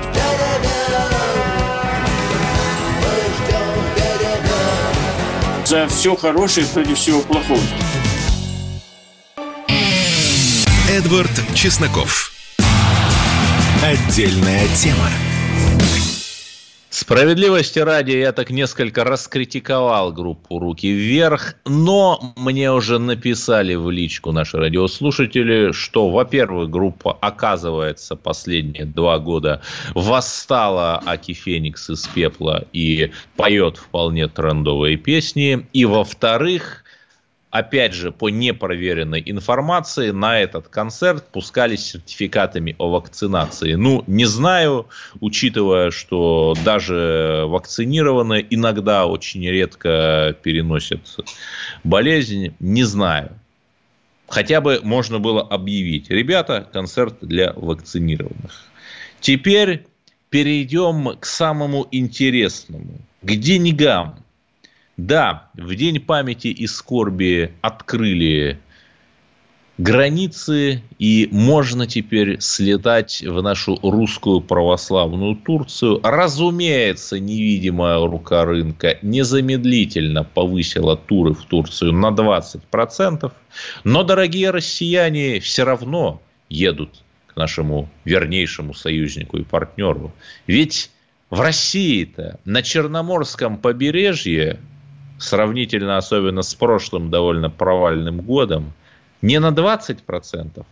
За 5.71 5.87
все 5.87 6.17
хорошее 6.17 6.65
против 6.65 6.97
всего 6.97 7.21
плохого. 7.21 7.61
Эдвард 10.89 11.31
Чесноков. 11.55 12.33
Отдельная 13.81 14.67
тема. 14.75 15.09
Справедливости 17.01 17.79
ради, 17.79 18.11
я 18.11 18.31
так 18.31 18.51
несколько 18.51 19.03
раскритиковал 19.03 20.13
группу 20.13 20.59
«Руки 20.59 20.91
вверх», 20.91 21.55
но 21.65 22.35
мне 22.37 22.71
уже 22.71 22.99
написали 22.99 23.73
в 23.73 23.89
личку 23.89 24.31
наши 24.31 24.57
радиослушатели, 24.57 25.71
что, 25.71 26.11
во-первых, 26.11 26.69
группа, 26.69 27.17
оказывается, 27.19 28.15
последние 28.15 28.85
два 28.85 29.17
года 29.17 29.63
восстала 29.95 31.01
Аки 31.03 31.33
Феникс 31.33 31.89
из 31.89 32.05
пепла 32.05 32.65
и 32.71 33.11
поет 33.35 33.77
вполне 33.77 34.27
трендовые 34.27 34.97
песни, 34.97 35.65
и, 35.73 35.85
во-вторых, 35.85 36.83
опять 37.51 37.93
же, 37.93 38.11
по 38.11 38.29
непроверенной 38.29 39.21
информации, 39.25 40.11
на 40.11 40.39
этот 40.39 40.69
концерт 40.69 41.27
пускались 41.31 41.85
сертификатами 41.85 42.75
о 42.79 42.89
вакцинации. 42.89 43.73
Ну, 43.73 44.03
не 44.07 44.25
знаю, 44.25 44.87
учитывая, 45.19 45.91
что 45.91 46.55
даже 46.65 47.43
вакцинированные 47.47 48.47
иногда 48.49 49.05
очень 49.05 49.45
редко 49.47 50.35
переносят 50.41 51.01
болезнь, 51.83 52.55
не 52.59 52.83
знаю. 52.83 53.37
Хотя 54.27 54.61
бы 54.61 54.79
можно 54.81 55.19
было 55.19 55.41
объявить, 55.41 56.09
ребята, 56.09 56.67
концерт 56.71 57.17
для 57.19 57.51
вакцинированных. 57.53 58.63
Теперь 59.19 59.85
перейдем 60.29 61.17
к 61.19 61.25
самому 61.25 61.85
интересному, 61.91 63.01
к 63.21 63.35
деньгам 63.35 64.23
да, 65.07 65.49
в 65.55 65.73
День 65.73 65.99
памяти 65.99 66.49
и 66.49 66.67
скорби 66.67 67.53
открыли 67.61 68.59
границы, 69.79 70.83
и 70.99 71.27
можно 71.31 71.87
теперь 71.87 72.39
слетать 72.39 73.23
в 73.23 73.41
нашу 73.41 73.79
русскую 73.81 74.41
православную 74.41 75.37
Турцию. 75.37 76.01
Разумеется, 76.03 77.19
невидимая 77.19 77.97
рука 78.05 78.45
рынка 78.45 78.99
незамедлительно 79.01 80.23
повысила 80.23 80.95
туры 80.95 81.33
в 81.33 81.45
Турцию 81.45 81.93
на 81.93 82.11
20%, 82.11 83.31
но 83.83 84.03
дорогие 84.03 84.51
россияне 84.51 85.39
все 85.39 85.63
равно 85.63 86.21
едут 86.47 87.01
к 87.25 87.35
нашему 87.37 87.89
вернейшему 88.05 88.75
союзнику 88.75 89.37
и 89.37 89.43
партнеру. 89.43 90.13
Ведь 90.45 90.91
в 91.31 91.39
России-то 91.39 92.39
на 92.45 92.61
Черноморском 92.61 93.57
побережье 93.57 94.59
сравнительно 95.21 95.97
особенно 95.97 96.41
с 96.41 96.53
прошлым 96.55 97.09
довольно 97.09 97.49
провальным 97.49 98.21
годом, 98.21 98.73
не 99.21 99.39
на 99.39 99.51
20%, 99.51 100.65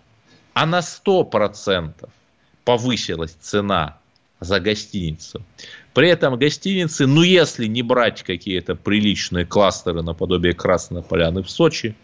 а 0.53 0.65
на 0.65 0.79
100% 0.79 2.09
повысилась 2.65 3.31
цена 3.39 3.97
за 4.39 4.59
гостиницу. 4.59 5.43
При 5.93 6.09
этом 6.09 6.37
гостиницы, 6.37 7.05
ну 7.05 7.21
если 7.21 7.67
не 7.67 7.81
брать 7.81 8.23
какие-то 8.23 8.75
приличные 8.75 9.45
кластеры 9.45 10.01
наподобие 10.01 10.53
Красной 10.53 11.03
Поляны 11.03 11.43
в 11.43 11.49
Сочи, 11.49 11.95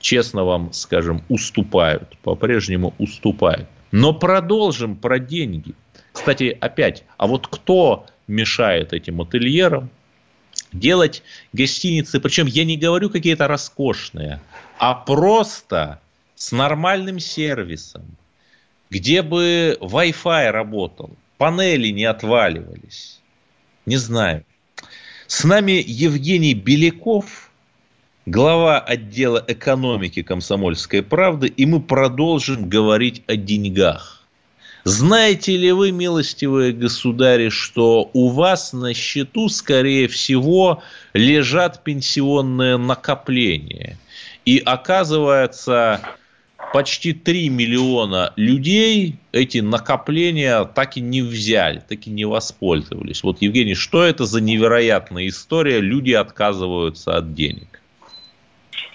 честно 0.00 0.44
вам 0.44 0.72
скажем, 0.72 1.22
уступают, 1.28 2.18
по-прежнему 2.22 2.94
уступают. 2.98 3.68
Но 3.92 4.12
продолжим 4.12 4.96
про 4.96 5.18
деньги. 5.18 5.74
Кстати, 6.12 6.56
опять, 6.60 7.04
а 7.16 7.26
вот 7.26 7.46
кто 7.46 8.06
мешает 8.26 8.92
этим 8.92 9.20
ательерам, 9.20 9.88
делать 10.74 11.22
гостиницы, 11.52 12.20
причем 12.20 12.46
я 12.46 12.64
не 12.64 12.76
говорю 12.76 13.08
какие-то 13.08 13.48
роскошные, 13.48 14.40
а 14.78 14.94
просто 14.94 16.00
с 16.34 16.52
нормальным 16.52 17.20
сервисом, 17.20 18.04
где 18.90 19.22
бы 19.22 19.78
Wi-Fi 19.80 20.50
работал, 20.50 21.16
панели 21.38 21.88
не 21.88 22.04
отваливались. 22.04 23.20
Не 23.86 23.96
знаю. 23.96 24.44
С 25.26 25.44
нами 25.44 25.82
Евгений 25.86 26.54
Беляков, 26.54 27.50
глава 28.26 28.78
отдела 28.80 29.42
экономики 29.46 30.22
комсомольской 30.22 31.02
правды, 31.02 31.46
и 31.46 31.66
мы 31.66 31.80
продолжим 31.80 32.68
говорить 32.68 33.22
о 33.26 33.36
деньгах. 33.36 34.23
Знаете 34.84 35.56
ли 35.56 35.72
вы, 35.72 35.92
милостивые 35.92 36.72
государи, 36.72 37.48
что 37.48 38.10
у 38.12 38.28
вас 38.28 38.74
на 38.74 38.92
счету, 38.92 39.48
скорее 39.48 40.08
всего, 40.08 40.82
лежат 41.14 41.82
пенсионные 41.82 42.76
накопления? 42.76 43.98
И 44.44 44.58
оказывается, 44.58 46.02
почти 46.74 47.14
3 47.14 47.48
миллиона 47.48 48.34
людей 48.36 49.16
эти 49.32 49.58
накопления 49.58 50.64
так 50.64 50.98
и 50.98 51.00
не 51.00 51.22
взяли, 51.22 51.82
так 51.88 52.06
и 52.06 52.10
не 52.10 52.26
воспользовались. 52.26 53.22
Вот, 53.22 53.40
Евгений, 53.40 53.74
что 53.74 54.02
это 54.02 54.26
за 54.26 54.42
невероятная 54.42 55.28
история? 55.28 55.80
Люди 55.80 56.12
отказываются 56.12 57.16
от 57.16 57.34
денег. 57.34 57.80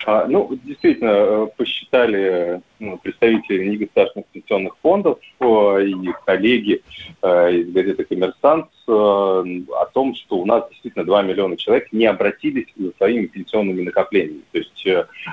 А, 0.05 0.25
ну, 0.27 0.57
действительно, 0.63 1.11
э, 1.11 1.47
посчитали 1.57 2.61
ну, 2.79 2.97
представители 2.97 3.65
негосударственных 3.65 4.27
пенсионных 4.27 4.77
фондов 4.81 5.19
э, 5.39 5.85
и 5.85 6.09
коллеги 6.25 6.81
э, 7.21 7.53
из 7.55 7.71
газеты 7.71 8.05
«Коммерсант» 8.05 8.67
о 8.87 9.85
том, 9.93 10.15
что 10.15 10.37
у 10.37 10.45
нас 10.47 10.67
действительно 10.69 11.05
2 11.05 11.21
миллиона 11.21 11.57
человек 11.57 11.89
не 11.91 12.07
обратились 12.07 12.65
за 12.75 12.91
своими 12.97 13.27
пенсионными 13.27 13.83
накоплениями. 13.83 14.41
То 14.51 14.57
есть 14.57 14.87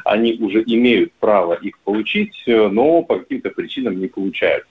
они 0.05 0.35
уже 0.35 0.63
имеют 0.67 1.13
право 1.21 1.55
их 1.55 1.79
получить, 1.79 2.37
но 2.47 3.03
по 3.03 3.19
каким-то 3.19 3.49
причинам 3.49 3.99
не 3.99 4.09
получают. 4.09 4.67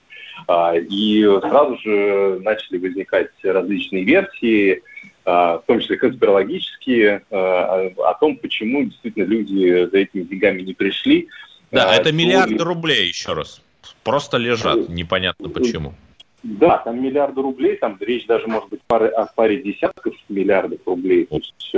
А, 0.46 0.74
и 0.76 1.24
сразу 1.40 1.78
же 1.78 2.38
начали 2.44 2.78
возникать 2.78 3.30
различные 3.42 4.04
версии, 4.04 4.82
в 5.26 5.64
том 5.66 5.80
числе 5.80 5.96
конспирологические, 5.96 7.22
а, 7.30 7.90
о 7.98 8.14
том, 8.14 8.36
почему 8.36 8.84
действительно 8.84 9.24
люди 9.24 9.88
за 9.90 9.98
этими 9.98 10.22
деньгами 10.22 10.62
не 10.62 10.72
пришли. 10.72 11.28
Да, 11.72 11.94
это 11.94 12.12
миллиарды 12.12 12.62
рублей, 12.62 13.08
еще 13.08 13.32
раз. 13.32 13.60
Просто 14.04 14.36
лежат, 14.36 14.88
непонятно 14.88 15.48
почему. 15.48 15.94
Да, 16.42 16.78
там 16.78 17.02
миллиарды 17.02 17.42
рублей, 17.42 17.76
там 17.76 17.96
речь 17.98 18.24
даже 18.26 18.46
может 18.46 18.68
быть 18.68 18.80
пары, 18.86 19.08
о 19.08 19.26
паре 19.26 19.60
десятков 19.62 20.14
миллиардов 20.28 20.78
рублей. 20.86 21.26
То 21.26 21.38
есть, 21.38 21.74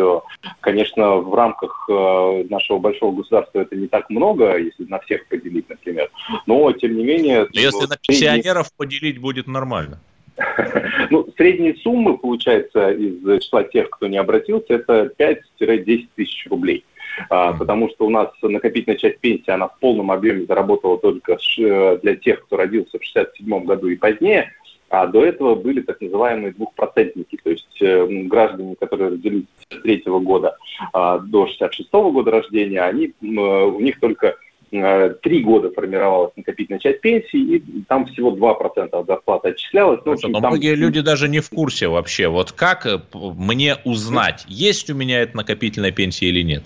конечно, 0.61 1.17
в 1.17 1.35
рамках 1.35 1.89
э, 1.89 2.45
нашего 2.51 2.79
большого 2.79 3.17
государства 3.17 3.61
это 3.61 3.75
не 3.77 3.87
так 3.87 4.11
много, 4.11 4.59
если 4.59 4.85
на 4.85 4.99
всех 4.99 5.27
поделить, 5.29 5.71
например. 5.71 6.11
Но, 6.47 6.71
тем 6.73 6.97
не 6.97 7.05
менее... 7.05 7.47
Но 7.55 7.61
если 7.61 7.87
на 7.87 7.97
пенсионеров 7.97 8.71
поделить 8.77 9.19
будет 9.19 9.47
нормально. 9.47 10.01
Ну, 11.11 11.27
средние 11.37 11.75
суммы, 11.77 12.19
получается, 12.19 12.91
из 12.91 13.43
числа 13.43 13.65
тех, 13.65 13.91
кто 13.91 14.07
не 14.07 14.19
обратился, 14.19 14.75
это 14.75 15.13
5-10 15.19 16.09
тысяч 16.15 16.47
рублей. 16.49 16.85
А, 17.31 17.53
потому 17.53 17.89
что 17.91 18.07
у 18.07 18.11
нас 18.11 18.31
накопительная 18.43 18.99
часть 18.99 19.19
пенсии, 19.19 19.51
она 19.51 19.69
в 19.69 19.79
полном 19.79 20.11
объеме 20.11 20.47
заработала 20.47 20.99
только 20.99 21.37
э, 21.59 21.99
для 22.03 22.17
тех, 22.17 22.45
кто 22.45 22.57
родился 22.57 22.99
в 22.99 23.05
67 23.05 23.65
году 23.65 23.89
и 23.89 23.97
позднее, 23.97 24.53
а 24.91 25.07
до 25.07 25.25
этого 25.25 25.55
были 25.55 25.81
так 25.81 26.01
называемые 26.01 26.53
двухпроцентники, 26.53 27.39
то 27.43 27.51
есть 27.51 27.83
э, 27.83 28.07
граждане, 28.07 28.77
которые 28.77 29.11
родились 29.11 29.45
с 29.69 29.83
третьего 29.83 30.19
года 30.21 30.57
э, 30.95 31.19
до 31.25 31.47
66 31.47 31.91
-го 31.93 32.13
года 32.13 32.31
рождения, 32.31 32.81
они, 32.83 33.07
э, 33.09 33.15
у 33.27 33.81
них 33.81 34.01
только 34.01 34.37
три 34.71 35.41
года 35.43 35.71
формировалась 35.71 36.33
накопительная 36.37 36.81
часть 36.81 37.01
пенсии, 37.01 37.57
и 37.57 37.83
там 37.89 38.07
всего 38.07 38.35
2% 38.35 38.89
от 38.91 39.07
зарплаты 39.07 39.49
отчислялось. 39.49 40.01
Ну, 40.05 40.13
общем, 40.13 40.33
Но 40.33 40.41
там... 40.41 40.51
многие 40.51 40.75
люди 40.75 41.01
даже 41.01 41.29
не 41.29 41.41
в 41.41 41.51
курсе 41.51 41.89
вообще, 41.89 42.29
вот 42.29 42.53
как 42.53 42.87
э, 42.87 43.01
мне 43.15 43.77
узнать, 43.85 44.45
есть 44.49 44.91
у 44.91 44.95
меня 44.95 45.23
эта 45.23 45.37
накопительная 45.37 45.93
пенсия 45.93 46.27
или 46.27 46.43
нет? 46.43 46.65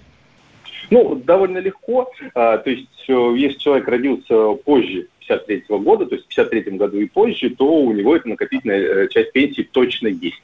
Ну, 0.90 1.14
довольно 1.14 1.59
легко. 1.59 2.11
А, 2.34 2.59
то 2.59 2.70
есть, 2.70 2.88
э, 3.09 3.34
если 3.36 3.59
человек 3.59 3.88
родился 3.88 4.53
позже 4.64 5.09
53 5.26 5.64
года, 5.78 6.07
то 6.07 6.16
есть 6.16 6.26
в 6.26 6.28
53 6.28 6.76
году 6.76 6.98
и 6.98 7.07
позже, 7.07 7.50
то 7.50 7.64
у 7.64 7.92
него 7.92 8.16
эта 8.16 8.28
накопительная 8.28 8.80
э, 8.80 9.09
часть 9.09 9.32
пенсии 9.32 9.62
точно 9.62 10.09
есть. 10.09 10.42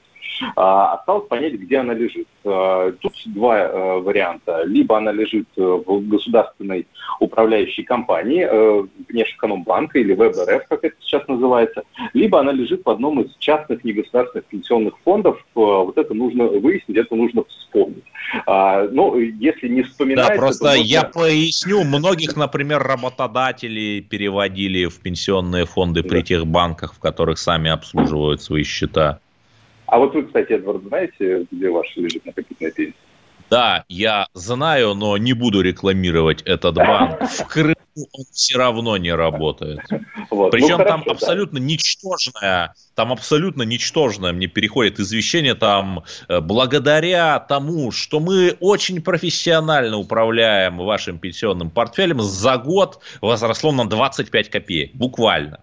А, 0.56 0.94
осталось 0.94 1.28
понять, 1.28 1.54
где 1.54 1.78
она 1.78 1.94
лежит. 1.94 2.28
А, 2.44 2.92
тут 3.00 3.12
два 3.26 3.56
а, 3.56 3.98
варианта. 3.98 4.62
Либо 4.64 4.96
она 4.98 5.12
лежит 5.12 5.48
э, 5.56 5.60
в 5.62 6.08
государственной 6.08 6.86
управляющей 7.20 7.84
компании, 7.84 8.46
э, 8.48 8.86
Внешэкономбанка 9.08 9.98
или 9.98 10.14
ВБРФ, 10.14 10.68
как 10.68 10.84
это 10.84 10.94
сейчас 11.00 11.26
называется, 11.28 11.82
либо 12.12 12.40
она 12.40 12.52
лежит 12.52 12.82
в 12.84 12.90
одном 12.90 13.20
из 13.20 13.34
частных 13.38 13.84
негосударственных 13.84 14.46
пенсионных 14.46 14.94
фондов. 15.04 15.44
Вот 15.54 15.98
это 15.98 16.14
нужно 16.14 16.44
выяснить, 16.44 16.96
это 16.96 17.14
нужно 17.14 17.44
вспомнить. 17.44 18.04
Но 18.46 19.16
если 19.16 19.68
не 19.68 19.82
вспоминать... 19.82 20.28
Да, 20.28 20.34
просто 20.34 20.66
можно... 20.66 20.82
я 20.82 21.04
поясню, 21.04 21.84
многих, 21.84 22.36
например, 22.36 22.82
работодателей 22.82 24.00
переводили 24.00 24.86
в 24.86 25.00
пенсионные 25.00 25.64
фонды 25.66 26.02
да. 26.02 26.08
при 26.08 26.22
тех 26.22 26.46
банках, 26.46 26.94
в 26.94 26.98
которых 26.98 27.38
сами 27.38 27.70
обслуживают 27.70 28.42
свои 28.42 28.62
счета. 28.62 29.20
А 29.88 29.98
вот 29.98 30.14
вы, 30.14 30.24
кстати, 30.24 30.52
Эдвард, 30.52 30.82
знаете, 30.84 31.46
где 31.50 31.70
ваш 31.70 31.96
лежит 31.96 32.24
накопительная 32.26 32.72
пенсия? 32.72 32.94
Да, 33.48 33.84
я 33.88 34.26
знаю, 34.34 34.92
но 34.92 35.16
не 35.16 35.32
буду 35.32 35.62
рекламировать 35.62 36.42
этот 36.42 36.76
банк. 36.76 37.22
В 37.30 37.46
Крыму 37.46 37.74
он 37.96 38.24
все 38.30 38.58
равно 38.58 38.98
не 38.98 39.10
работает. 39.14 39.80
Вот. 40.30 40.50
Причем 40.50 40.72
ну, 40.72 40.76
хорошо, 40.76 41.04
там 41.04 41.04
абсолютно 41.10 41.58
да. 41.58 41.64
ничтожное, 41.64 42.74
там 42.94 43.12
абсолютно 43.12 43.62
ничтожное 43.62 44.34
мне 44.34 44.46
переходит 44.46 45.00
извещение 45.00 45.54
там 45.54 46.04
э, 46.28 46.40
благодаря 46.40 47.38
тому, 47.40 47.90
что 47.90 48.20
мы 48.20 48.56
очень 48.60 49.00
профессионально 49.00 49.96
управляем 49.96 50.76
вашим 50.76 51.18
пенсионным 51.18 51.70
портфелем, 51.70 52.20
за 52.20 52.58
год 52.58 53.00
возросло 53.22 53.72
на 53.72 53.88
25 53.88 54.50
копеек, 54.50 54.94
буквально. 54.94 55.60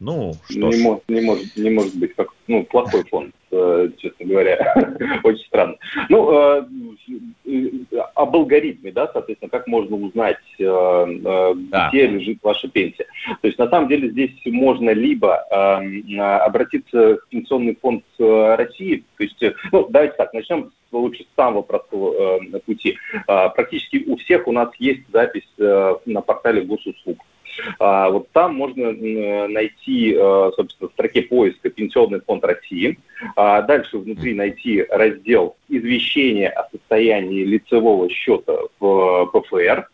Ну, 0.00 0.34
что 0.50 0.68
не, 0.68 0.82
может, 0.82 1.08
не, 1.08 1.20
может, 1.20 1.56
не 1.56 1.70
может 1.70 1.96
быть 1.96 2.14
как 2.14 2.28
ну, 2.48 2.64
плохой 2.64 3.04
фонд, 3.04 3.34
э, 3.52 3.88
честно 3.98 4.26
говоря. 4.26 4.74
Очень 5.22 5.46
странно. 5.46 5.76
Ну, 6.08 6.32
э, 6.32 6.64
э, 7.46 7.70
об 8.14 8.34
алгоритме, 8.34 8.90
да, 8.90 9.08
соответственно, 9.12 9.50
как 9.50 9.66
можно 9.66 9.96
узнать, 9.96 10.38
где 10.58 12.06
лежит 12.06 12.38
ваша 12.42 12.68
пенсия. 12.68 13.06
То 13.40 13.46
есть, 13.46 13.58
на 13.58 13.68
самом 13.70 13.88
деле, 13.88 14.10
здесь 14.10 14.32
можно 14.46 14.90
либо 14.90 15.36
обратиться 16.44 17.16
в 17.16 17.28
Пенсионный 17.28 17.76
фонд 17.80 18.04
России, 18.18 19.04
то 19.16 19.22
есть, 19.22 19.42
ну, 19.72 19.86
давайте 19.88 20.16
так, 20.16 20.32
начнем 20.34 20.70
лучше 20.92 21.24
с 21.24 21.36
самого 21.36 21.62
простого 21.62 22.40
пути. 22.66 22.98
Практически 23.26 24.04
у 24.06 24.16
всех 24.16 24.46
у 24.46 24.52
нас 24.52 24.70
есть 24.78 25.02
запись 25.12 25.48
на 25.56 26.20
портале 26.20 26.62
госуслуг. 26.62 27.18
А, 27.78 28.10
вот 28.10 28.30
там 28.32 28.54
можно 28.54 28.92
найти, 29.48 30.14
э, 30.14 30.50
собственно, 30.56 30.88
в 30.88 30.92
строке 30.92 31.22
поиска 31.22 31.70
Пенсионный 31.70 32.20
фонд 32.20 32.44
России. 32.44 32.98
А 33.36 33.62
дальше 33.62 33.98
внутри 33.98 34.34
найти 34.34 34.84
раздел 34.88 35.56
извещения 35.68 36.50
о 36.50 36.68
состоянии 36.70 37.44
лицевого 37.44 38.08
счета 38.10 38.56
в 38.78 39.26
ПФР. 39.26 39.88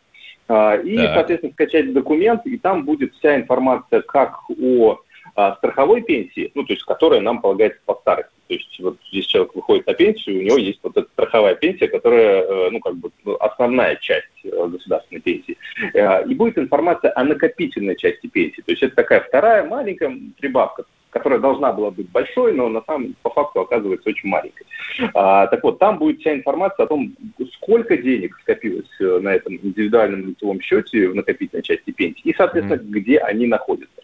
А, 0.49 0.75
и, 0.77 0.97
так. 0.97 1.15
соответственно, 1.15 1.53
скачать 1.53 1.93
документ, 1.93 2.45
и 2.45 2.59
там 2.59 2.85
будет 2.85 3.15
вся 3.15 3.37
информация 3.37 4.03
как 4.03 4.41
о 4.49 4.99
а, 5.37 5.55
страховой 5.57 6.03
пенсии, 6.03 6.51
ну, 6.55 6.65
то 6.65 6.73
есть, 6.73 6.85
которая 6.85 7.21
нам 7.21 7.41
полагается 7.41 7.81
по 7.85 7.95
старости. 7.95 8.33
То 8.51 8.55
есть, 8.55 8.81
вот 8.81 8.99
здесь 9.13 9.27
человек 9.27 9.55
выходит 9.55 9.87
на 9.87 9.95
пенсию, 9.95 10.41
у 10.41 10.43
него 10.43 10.57
есть 10.57 10.81
вот 10.83 10.97
эта 10.97 11.09
страховая 11.13 11.55
пенсия, 11.55 11.87
которая, 11.87 12.43
э, 12.43 12.71
ну, 12.71 12.81
как 12.81 12.97
бы 12.97 13.13
основная 13.39 13.95
часть 13.95 14.27
э, 14.43 14.67
государственной 14.67 15.21
пенсии. 15.21 15.57
Э, 15.95 16.27
и 16.27 16.35
будет 16.35 16.59
информация 16.59 17.13
о 17.15 17.23
накопительной 17.23 17.95
части 17.95 18.27
пенсии. 18.27 18.61
То 18.63 18.73
есть, 18.73 18.83
это 18.83 18.97
такая 18.97 19.21
вторая 19.21 19.63
маленькая 19.63 20.19
прибавка, 20.41 20.83
которая 21.11 21.39
должна 21.39 21.73
была 21.73 21.93
быть 21.93 22.11
большой, 22.11 22.53
но 22.53 22.69
на 22.69 22.83
самом 22.83 23.15
по 23.23 23.31
факту 23.31 23.61
оказывается 23.61 24.09
очень 24.09 24.29
маленькой. 24.29 24.67
А, 25.15 25.47
так 25.47 25.63
вот, 25.63 25.79
там 25.79 25.99
будет 25.99 26.19
вся 26.19 26.35
информация 26.35 26.87
о 26.87 26.89
том, 26.89 27.15
сколько 27.55 27.97
денег 27.97 28.37
скопилось 28.41 28.91
на 28.99 29.29
этом 29.29 29.61
индивидуальном 29.63 30.27
лицевом 30.27 30.61
счете 30.61 31.09
в 31.09 31.15
накопительной 31.15 31.63
части 31.63 31.93
пенсии 31.93 32.23
и, 32.25 32.35
соответственно, 32.35 32.81
mm. 32.81 32.91
где 32.91 33.19
они 33.19 33.47
находятся. 33.47 34.03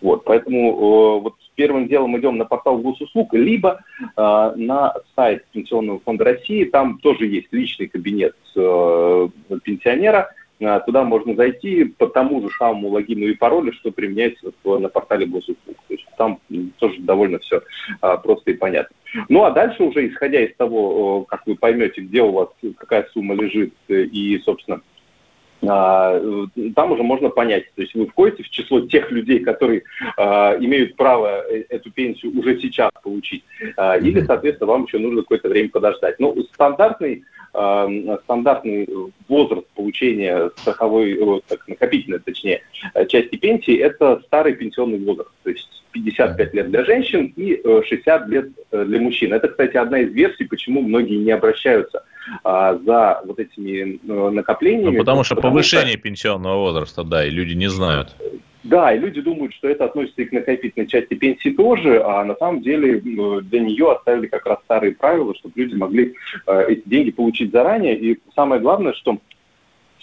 Вот, 0.00 0.24
поэтому 0.24 0.70
э, 0.70 1.20
вот 1.22 1.34
первым 1.54 1.88
делом 1.88 2.18
идем 2.18 2.36
на 2.36 2.44
портал 2.44 2.78
госуслуг, 2.78 3.34
либо 3.34 3.80
э, 4.00 4.04
на 4.56 4.94
сайт 5.14 5.44
Пенсионного 5.52 6.00
фонда 6.00 6.24
России, 6.24 6.64
там 6.64 6.98
тоже 6.98 7.26
есть 7.26 7.48
личный 7.52 7.86
кабинет 7.86 8.34
э, 8.56 9.28
пенсионера, 9.62 10.30
э, 10.60 10.80
туда 10.86 11.04
можно 11.04 11.34
зайти 11.34 11.84
по 11.84 12.06
тому 12.06 12.42
же 12.42 12.48
самому 12.58 12.88
логину 12.88 13.26
и 13.26 13.34
паролю, 13.34 13.72
что 13.72 13.90
применяется 13.90 14.52
в, 14.62 14.78
на 14.78 14.88
портале 14.88 15.26
госуслуг. 15.26 15.76
То 15.88 15.94
есть 15.94 16.06
там 16.16 16.40
тоже 16.78 17.00
довольно 17.00 17.38
все 17.38 17.62
э, 18.02 18.16
просто 18.22 18.52
и 18.52 18.54
понятно. 18.54 18.94
Ну 19.28 19.44
а 19.44 19.50
дальше 19.50 19.82
уже, 19.82 20.08
исходя 20.08 20.40
из 20.40 20.54
того, 20.56 21.22
э, 21.22 21.30
как 21.30 21.46
вы 21.46 21.54
поймете, 21.56 22.00
где 22.00 22.22
у 22.22 22.32
вас 22.32 22.48
какая 22.78 23.06
сумма 23.12 23.34
лежит 23.34 23.72
и, 23.88 24.38
собственно, 24.44 24.80
там 25.66 26.92
уже 26.92 27.02
можно 27.02 27.28
понять, 27.28 27.64
то 27.74 27.82
есть 27.82 27.94
вы 27.94 28.06
входите 28.06 28.42
в 28.42 28.50
число 28.50 28.80
тех 28.82 29.10
людей, 29.10 29.40
которые 29.40 29.82
а, 30.16 30.56
имеют 30.58 30.96
право 30.96 31.44
э, 31.48 31.64
эту 31.68 31.90
пенсию 31.90 32.38
уже 32.38 32.60
сейчас 32.60 32.90
получить, 33.02 33.44
а, 33.76 33.96
или, 33.96 34.20
соответственно, 34.24 34.72
вам 34.72 34.84
еще 34.84 34.98
нужно 34.98 35.22
какое-то 35.22 35.48
время 35.48 35.68
подождать. 35.70 36.18
Но 36.20 36.32
ну, 36.34 36.42
стандартный, 36.44 37.24
стандартный 38.24 38.88
возраст 39.28 39.66
получения 39.76 40.50
страховой, 40.56 41.40
так, 41.46 41.68
накопительной, 41.68 42.18
точнее, 42.18 42.62
части 43.08 43.36
пенсии– 43.36 43.76
это 43.78 44.20
старый 44.26 44.54
пенсионный 44.54 44.98
возраст, 44.98 45.30
то 45.44 45.50
есть 45.50 45.68
55 45.92 46.54
лет 46.54 46.70
для 46.70 46.84
женщин 46.84 47.32
и 47.36 47.62
60 47.64 48.28
лет 48.28 48.48
э, 48.72 48.84
для 48.84 49.00
мужчин. 49.00 49.32
Это, 49.32 49.46
кстати, 49.46 49.76
одна 49.76 50.00
из 50.00 50.12
версий, 50.12 50.44
почему 50.44 50.82
многие 50.82 51.18
не 51.18 51.30
обращаются– 51.30 52.02
а, 52.42 52.76
за 52.76 53.22
вот 53.24 53.38
этими 53.38 54.00
э, 54.02 54.30
накоплениями. 54.30 54.96
Ну, 54.96 54.98
потому 54.98 55.24
что 55.24 55.34
потому 55.34 55.54
повышение 55.54 55.94
что... 55.94 56.02
пенсионного 56.02 56.56
возраста, 56.58 57.04
да, 57.04 57.26
и 57.26 57.30
люди 57.30 57.54
не 57.54 57.68
знают. 57.68 58.14
Да, 58.64 58.94
и 58.94 58.98
люди 58.98 59.20
думают, 59.20 59.52
что 59.54 59.68
это 59.68 59.84
относится 59.84 60.22
и 60.22 60.24
к 60.24 60.32
накопительной 60.32 60.86
части 60.86 61.14
пенсии 61.14 61.50
тоже, 61.50 62.02
а 62.02 62.24
на 62.24 62.34
самом 62.36 62.62
деле 62.62 62.98
для 62.98 63.60
нее 63.60 63.92
оставили 63.92 64.26
как 64.26 64.46
раз 64.46 64.58
старые 64.64 64.94
правила, 64.94 65.34
чтобы 65.34 65.52
люди 65.56 65.74
могли 65.74 66.14
э, 66.46 66.64
эти 66.68 66.82
деньги 66.88 67.10
получить 67.10 67.52
заранее. 67.52 67.98
И 67.98 68.18
самое 68.34 68.62
главное, 68.62 68.94
что 68.94 69.18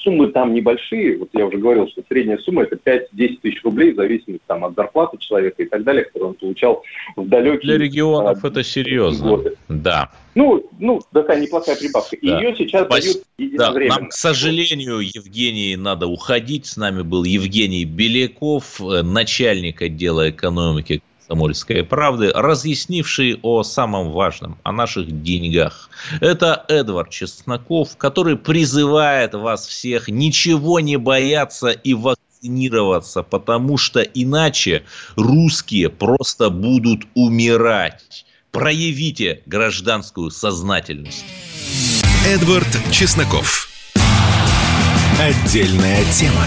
суммы 0.03 0.27
там 0.27 0.53
небольшие. 0.53 1.17
Вот 1.17 1.29
я 1.33 1.45
уже 1.45 1.57
говорил, 1.57 1.87
что 1.87 2.03
средняя 2.07 2.37
сумма 2.37 2.63
это 2.63 2.75
5-10 2.75 3.39
тысяч 3.41 3.63
рублей, 3.63 3.93
в 3.93 3.95
зависимости 3.95 4.43
там, 4.47 4.65
от 4.65 4.75
зарплаты 4.75 5.17
человека 5.17 5.63
и 5.63 5.65
так 5.65 5.83
далее, 5.83 6.05
которую 6.05 6.29
он 6.29 6.35
получал 6.35 6.83
в 7.15 7.27
далекие... 7.27 7.75
Для 7.75 7.77
регионов 7.77 8.43
а, 8.43 8.47
это 8.47 8.63
серьезно. 8.63 9.29
Годы. 9.29 9.57
Да. 9.69 10.11
Ну, 10.35 10.63
ну, 10.79 11.01
такая 11.11 11.39
неплохая 11.41 11.75
прибавка. 11.75 12.17
Да. 12.21 12.39
Ее 12.39 12.55
сейчас 12.55 12.85
Спасибо. 12.85 13.19
дают 13.37 13.55
да. 13.57 13.71
Нам, 13.73 14.09
к 14.09 14.13
сожалению, 14.13 14.99
Евгений, 14.99 15.75
надо 15.75 16.07
уходить. 16.07 16.65
С 16.65 16.77
нами 16.77 17.01
был 17.01 17.23
Евгений 17.23 17.85
Беляков, 17.85 18.81
э, 18.81 19.01
начальник 19.03 19.81
отдела 19.81 20.29
экономики 20.29 21.01
«Комсомольской 21.31 21.83
правды», 21.83 22.29
разъяснивший 22.33 23.39
о 23.41 23.63
самом 23.63 24.11
важном, 24.11 24.57
о 24.63 24.73
наших 24.73 25.23
деньгах. 25.23 25.89
Это 26.19 26.65
Эдвард 26.67 27.09
Чесноков, 27.09 27.95
который 27.95 28.35
призывает 28.35 29.33
вас 29.33 29.65
всех 29.65 30.09
ничего 30.09 30.81
не 30.81 30.97
бояться 30.97 31.69
и 31.69 31.93
вакцинироваться, 31.93 33.23
потому 33.23 33.77
что 33.77 34.01
иначе 34.01 34.83
русские 35.15 35.89
просто 35.89 36.49
будут 36.49 37.03
умирать. 37.15 38.25
Проявите 38.51 39.41
гражданскую 39.45 40.31
сознательность. 40.31 41.23
Эдвард 42.27 42.67
Чесноков. 42.91 43.69
Отдельная 45.17 46.03
тема. 46.11 46.45